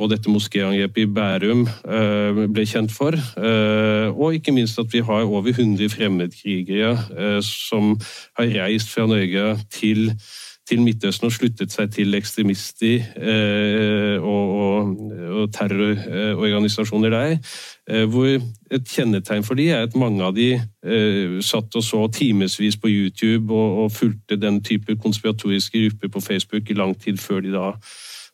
og 0.00 0.08
dette 0.10 0.32
moskéangrepet 0.32 1.04
i 1.04 1.08
Bærum 1.12 1.66
eh, 1.68 2.44
ble 2.48 2.66
kjent 2.68 2.92
for. 2.92 3.16
Eh, 3.16 4.08
og 4.10 4.36
ikke 4.36 4.54
minst 4.56 4.80
at 4.80 4.92
vi 4.92 5.04
har 5.04 5.28
over 5.28 5.52
100 5.52 5.92
fremmedkrigere 5.92 6.92
eh, 7.18 7.40
som 7.44 7.96
har 8.38 8.54
reist 8.62 8.88
fra 8.94 9.06
Norge 9.06 9.58
til, 9.70 10.12
til 10.68 10.80
Midtøsten 10.86 11.28
og 11.28 11.34
sluttet 11.36 11.72
seg 11.74 11.92
til 11.92 12.16
ekstremister 12.16 13.04
og, 14.24 14.56
og, 14.64 14.90
og 15.40 15.52
terrororganisasjoner 15.52 17.10
der. 17.10 17.36
Hvor 18.06 18.28
et 18.70 18.92
kjennetegn 18.94 19.44
for 19.44 19.58
de 19.58 19.66
er 19.74 19.88
at 19.88 19.96
mange 19.98 20.22
av 20.22 20.36
de 20.36 20.52
satt 21.42 21.74
og 21.74 21.84
så 21.84 22.04
timevis 22.14 22.76
på 22.78 22.88
YouTube 22.88 23.50
og, 23.50 23.84
og 23.84 23.92
fulgte 23.92 24.38
den 24.38 24.62
type 24.64 24.96
konspiratoriske 25.02 25.88
grupper 25.88 26.14
på 26.14 26.22
Facebook 26.28 26.70
i 26.70 26.78
lang 26.78 26.94
tid 27.02 27.18
før 27.18 27.42
de 27.42 27.52
da 27.56 27.72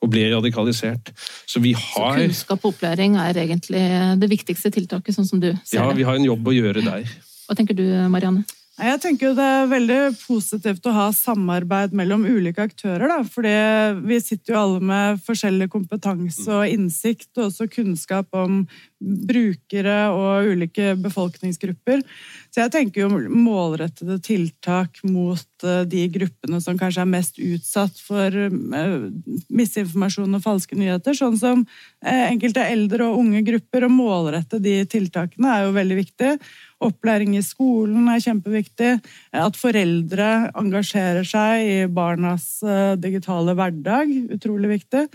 og 0.03 0.11
blir 0.13 0.35
radikalisert. 0.35 1.13
Så 1.49 1.63
vi 1.63 1.73
har 1.77 2.19
Så 2.19 2.27
kunnskap 2.27 2.65
og 2.65 2.75
opplæring 2.75 3.17
er 3.21 3.39
egentlig 3.47 3.85
det 4.21 4.31
viktigste 4.31 4.71
tiltaket, 4.75 5.17
sånn 5.17 5.29
som 5.29 5.41
du 5.41 5.51
ser 5.53 5.79
det? 5.79 5.81
Ja, 5.81 5.89
vi 5.97 6.07
har 6.09 6.19
en 6.19 6.29
jobb 6.29 6.47
å 6.47 6.55
gjøre 6.57 6.85
der. 6.85 7.09
Hva 7.47 7.57
tenker 7.57 7.79
du, 7.79 7.85
Marianne? 8.11 8.45
Jeg 8.77 9.01
tenker 9.01 9.33
Det 9.33 9.41
er 9.41 9.69
veldig 9.71 10.01
positivt 10.21 10.85
å 10.85 10.93
ha 10.93 11.07
samarbeid 11.17 11.95
mellom 11.97 12.27
ulike 12.29 12.67
aktører. 12.67 13.09
Da, 13.09 13.23
fordi 13.25 13.55
vi 14.05 14.19
sitter 14.21 14.53
jo 14.53 14.59
alle 14.61 14.83
med 14.91 15.23
forskjellig 15.25 15.71
kompetanse 15.73 16.51
og 16.53 16.69
innsikt, 16.69 17.31
og 17.39 17.47
også 17.47 17.71
kunnskap 17.73 18.37
om 18.37 18.67
brukere 19.01 19.97
og 20.13 20.51
ulike 20.53 20.93
befolkningsgrupper. 21.01 22.05
Så 22.53 22.63
jeg 22.67 22.75
tenker 22.75 23.07
jo 23.07 23.21
målrettede 23.33 24.19
tiltak 24.25 25.01
mot 25.09 25.65
eh, 25.65 25.83
de 25.89 26.05
gruppene 26.13 26.61
som 26.65 26.77
kanskje 26.81 27.05
er 27.05 27.11
mest 27.17 27.41
utsatt 27.41 28.01
for 28.05 28.37
eh, 28.45 28.95
misinformasjon 29.49 30.37
og 30.37 30.45
falske 30.45 30.77
nyheter, 30.77 31.17
sånn 31.17 31.41
som 31.41 31.65
eh, 32.05 32.27
enkelte 32.29 32.65
eldre 32.65 33.09
og 33.09 33.25
unge 33.25 33.45
grupper. 33.49 33.89
Å 33.89 33.93
målrette 33.93 34.61
de 34.61 34.83
tiltakene 34.89 35.53
er 35.53 35.67
jo 35.67 35.77
veldig 35.77 36.01
viktig. 36.05 36.33
Opplæring 36.85 37.37
i 37.39 37.45
skolen 37.45 38.09
er 38.13 38.23
kjempeviktig. 38.23 38.93
At 39.37 39.57
foreldre 39.61 40.51
engasjerer 40.57 41.27
seg 41.27 41.65
i 41.67 41.77
barnas 41.93 42.61
digitale 43.01 43.55
hverdag, 43.57 44.13
utrolig 44.37 44.75
viktig. 44.77 45.07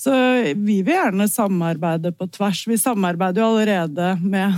Så 0.00 0.14
vi 0.56 0.80
vil 0.80 0.94
gjerne 0.94 1.28
samarbeide 1.30 2.14
på 2.16 2.28
tvers. 2.32 2.64
Vi 2.68 2.78
samarbeider 2.80 3.10
samarbeider 3.10 3.40
jo 3.40 3.48
allerede 3.48 4.08
med, 4.22 4.54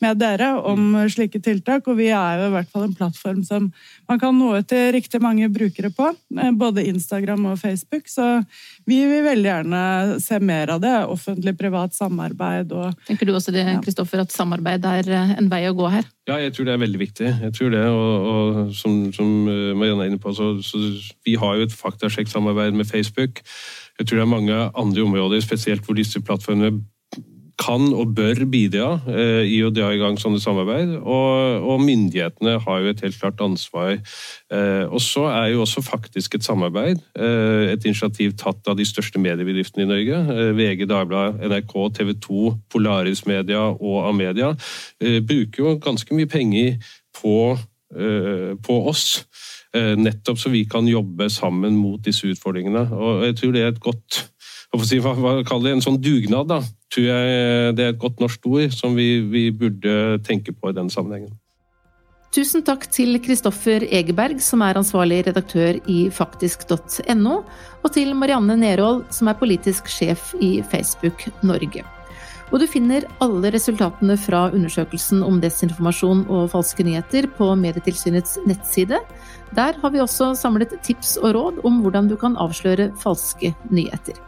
med, 0.00 0.18
dere 0.18 0.52
om 0.60 0.80
mm. 0.94 1.08
slike 1.10 1.40
tiltak, 1.40 1.86
og 1.86 1.98
vi 1.98 2.08
er 2.10 2.40
jo 2.40 2.48
i 2.48 2.54
hvert 2.54 2.70
fall 2.72 2.86
en 2.86 2.96
plattform 2.96 3.42
som 3.44 3.70
man 4.08 4.20
kan 4.20 4.36
nå 4.36 4.56
ut 4.58 4.68
til 4.68 4.92
riktig 4.92 5.20
mange 5.20 5.48
brukere 5.48 5.90
på. 5.90 6.12
Eh, 6.38 6.52
både 6.52 6.86
Instagram 6.86 7.46
og 7.52 7.58
Facebook. 7.58 8.08
Så 8.08 8.42
vi 8.86 9.00
vil 9.10 9.24
veldig 9.26 9.48
gjerne 9.48 9.80
se 10.22 10.38
mer 10.38 10.70
av 10.76 10.82
det. 10.82 10.94
Offentlig-privat 11.10 11.94
samarbeid 11.96 12.70
og 12.76 12.94
Tenker 13.08 13.26
du 13.26 13.34
også 13.34 13.54
det, 13.54 13.64
Kristoffer, 13.84 14.22
at 14.22 14.34
samarbeid 14.34 14.86
er 14.86 15.10
eh, 15.10 15.32
en 15.40 15.50
vei 15.50 15.64
å 15.66 15.74
gå 15.76 15.90
her? 15.90 16.06
Ja, 16.30 16.38
jeg 16.42 16.54
tror 16.54 16.68
det 16.68 16.76
er 16.76 16.82
veldig 16.84 17.00
viktig. 17.02 17.32
Jeg 17.46 17.54
tror 17.56 17.72
det, 17.74 17.82
og, 17.90 18.28
og 18.30 18.74
som, 18.78 18.98
som, 19.16 19.32
eh, 19.50 19.72
Marianne 19.74 20.06
er 20.06 20.12
inne 20.12 20.22
på, 20.22 20.34
så, 20.36 20.52
så 20.62 20.80
vi 21.26 21.34
har 21.40 21.58
jo 21.58 21.66
et 21.66 21.74
faktasjekksamarbeid 21.74 22.78
med 22.78 22.86
Facebook. 22.86 23.42
Jeg 23.98 24.06
tror 24.06 24.20
det 24.20 24.26
er 24.26 24.34
mange 24.36 24.60
andre 24.70 25.06
områder, 25.08 25.42
spesielt 25.42 25.86
hvor 25.86 25.98
disse 25.98 26.22
plattformene 26.22 26.78
kan 27.56 27.88
og 27.96 28.12
bør 28.16 28.42
bidra 28.52 28.88
eh, 29.08 29.46
i 29.48 29.60
å 29.64 29.70
dra 29.74 29.88
i 29.94 30.00
gang 30.00 30.18
sånne 30.20 30.40
samarbeid. 30.42 30.92
Og, 31.00 31.64
og, 31.64 31.80
myndighetene 31.86 32.58
har 32.62 32.82
jo 32.82 32.92
et 32.92 33.02
helt 33.04 33.18
klart 33.20 33.40
ansvar. 33.44 33.94
Eh, 34.52 34.84
og 34.84 35.00
så 35.02 35.24
er 35.30 35.54
jo 35.54 35.62
også 35.64 35.82
faktisk 35.84 36.36
et 36.36 36.46
samarbeid 36.46 37.00
eh, 37.16 37.72
et 37.72 37.88
initiativ 37.88 38.36
tatt 38.40 38.68
av 38.68 38.76
de 38.78 38.86
største 38.88 39.20
mediebedriftene 39.22 39.86
i 39.86 39.90
Norge. 39.90 40.20
Eh, 40.36 40.52
VG, 40.58 40.84
Dagbladet, 40.90 41.40
NRK, 41.48 41.74
TV 41.96 42.12
2, 42.28 42.52
Polaris 42.72 43.24
Media 43.28 43.64
og 43.72 43.98
Amedia 44.10 44.52
eh, 45.00 45.22
bruker 45.24 45.64
jo 45.64 45.76
ganske 45.82 46.16
mye 46.16 46.28
penger 46.30 46.76
på, 47.16 47.56
eh, 47.96 48.52
på 48.60 48.80
oss. 48.92 49.24
Nettopp 49.76 50.38
så 50.40 50.48
vi 50.48 50.62
kan 50.64 50.86
jobbe 50.88 51.26
sammen 51.28 51.74
mot 51.76 52.00
disse 52.00 52.24
utfordringene. 52.30 52.86
Og 52.96 53.26
jeg 53.26 53.34
tror 53.36 53.50
det 53.52 53.60
er 53.60 53.74
et 53.74 53.82
godt 53.82 54.22
si, 54.84 55.00
hva, 55.02 55.14
hva 55.16 55.38
kaller 55.46 55.70
det, 55.70 55.74
en 55.78 55.86
sånn 55.86 56.00
dugnad, 56.02 56.50
da, 56.50 56.60
tror 56.92 57.08
jeg 57.08 57.74
det 57.78 57.84
er 57.84 57.94
et 57.94 58.02
godt 58.02 58.22
norsk 58.22 58.46
ord 58.50 58.74
som 58.74 58.96
vi, 58.98 59.20
vi 59.24 59.48
burde 59.54 60.20
tenke 60.26 60.54
på 60.54 60.72
i 60.72 60.76
den 60.76 60.90
sammenhengen. 60.92 61.34
Tusen 62.36 62.60
takk 62.66 62.82
til 62.92 63.16
Kristoffer 63.24 63.86
Egeberg, 63.86 64.42
som 64.44 64.60
er 64.66 64.76
ansvarlig 64.76 65.22
redaktør 65.28 65.78
i 65.88 66.10
faktisk.no, 66.12 67.36
og 67.80 67.92
til 67.94 68.12
Marianne 68.18 68.58
Nerhold, 68.60 69.06
som 69.14 69.30
er 69.30 69.38
politisk 69.40 69.88
sjef 69.88 70.34
i 70.44 70.58
Facebook 70.72 71.24
Norge. 71.46 71.86
Og 72.52 72.60
du 72.62 72.66
finner 72.70 73.06
alle 73.24 73.50
resultatene 73.54 74.14
fra 74.20 74.44
undersøkelsen 74.54 75.24
om 75.26 75.40
desinformasjon 75.42 76.26
og 76.28 76.50
falske 76.52 76.84
nyheter 76.86 77.26
på 77.38 77.48
Medietilsynets 77.58 78.36
nettside. 78.46 79.00
Der 79.56 79.80
har 79.80 79.94
vi 79.94 80.02
også 80.04 80.34
samlet 80.38 80.76
tips 80.86 81.16
og 81.22 81.34
råd 81.34 81.64
om 81.66 81.80
hvordan 81.82 82.12
du 82.12 82.18
kan 82.20 82.38
avsløre 82.38 82.92
falske 83.02 83.54
nyheter. 83.72 84.20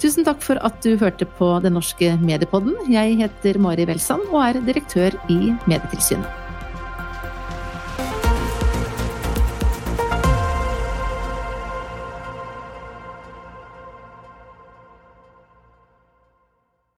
Tusen 0.00 0.24
takk 0.24 0.40
for 0.40 0.56
at 0.64 0.78
du 0.80 0.94
hørte 0.96 1.26
på 1.36 1.50
Den 1.60 1.74
norske 1.76 2.14
mediepodden. 2.22 2.72
Jeg 2.88 3.18
heter 3.20 3.60
Mari 3.60 3.84
Welsand 3.84 4.30
og 4.32 4.40
er 4.46 4.62
direktør 4.64 5.16
i 5.28 5.52
Medietilsynet. 5.68 6.49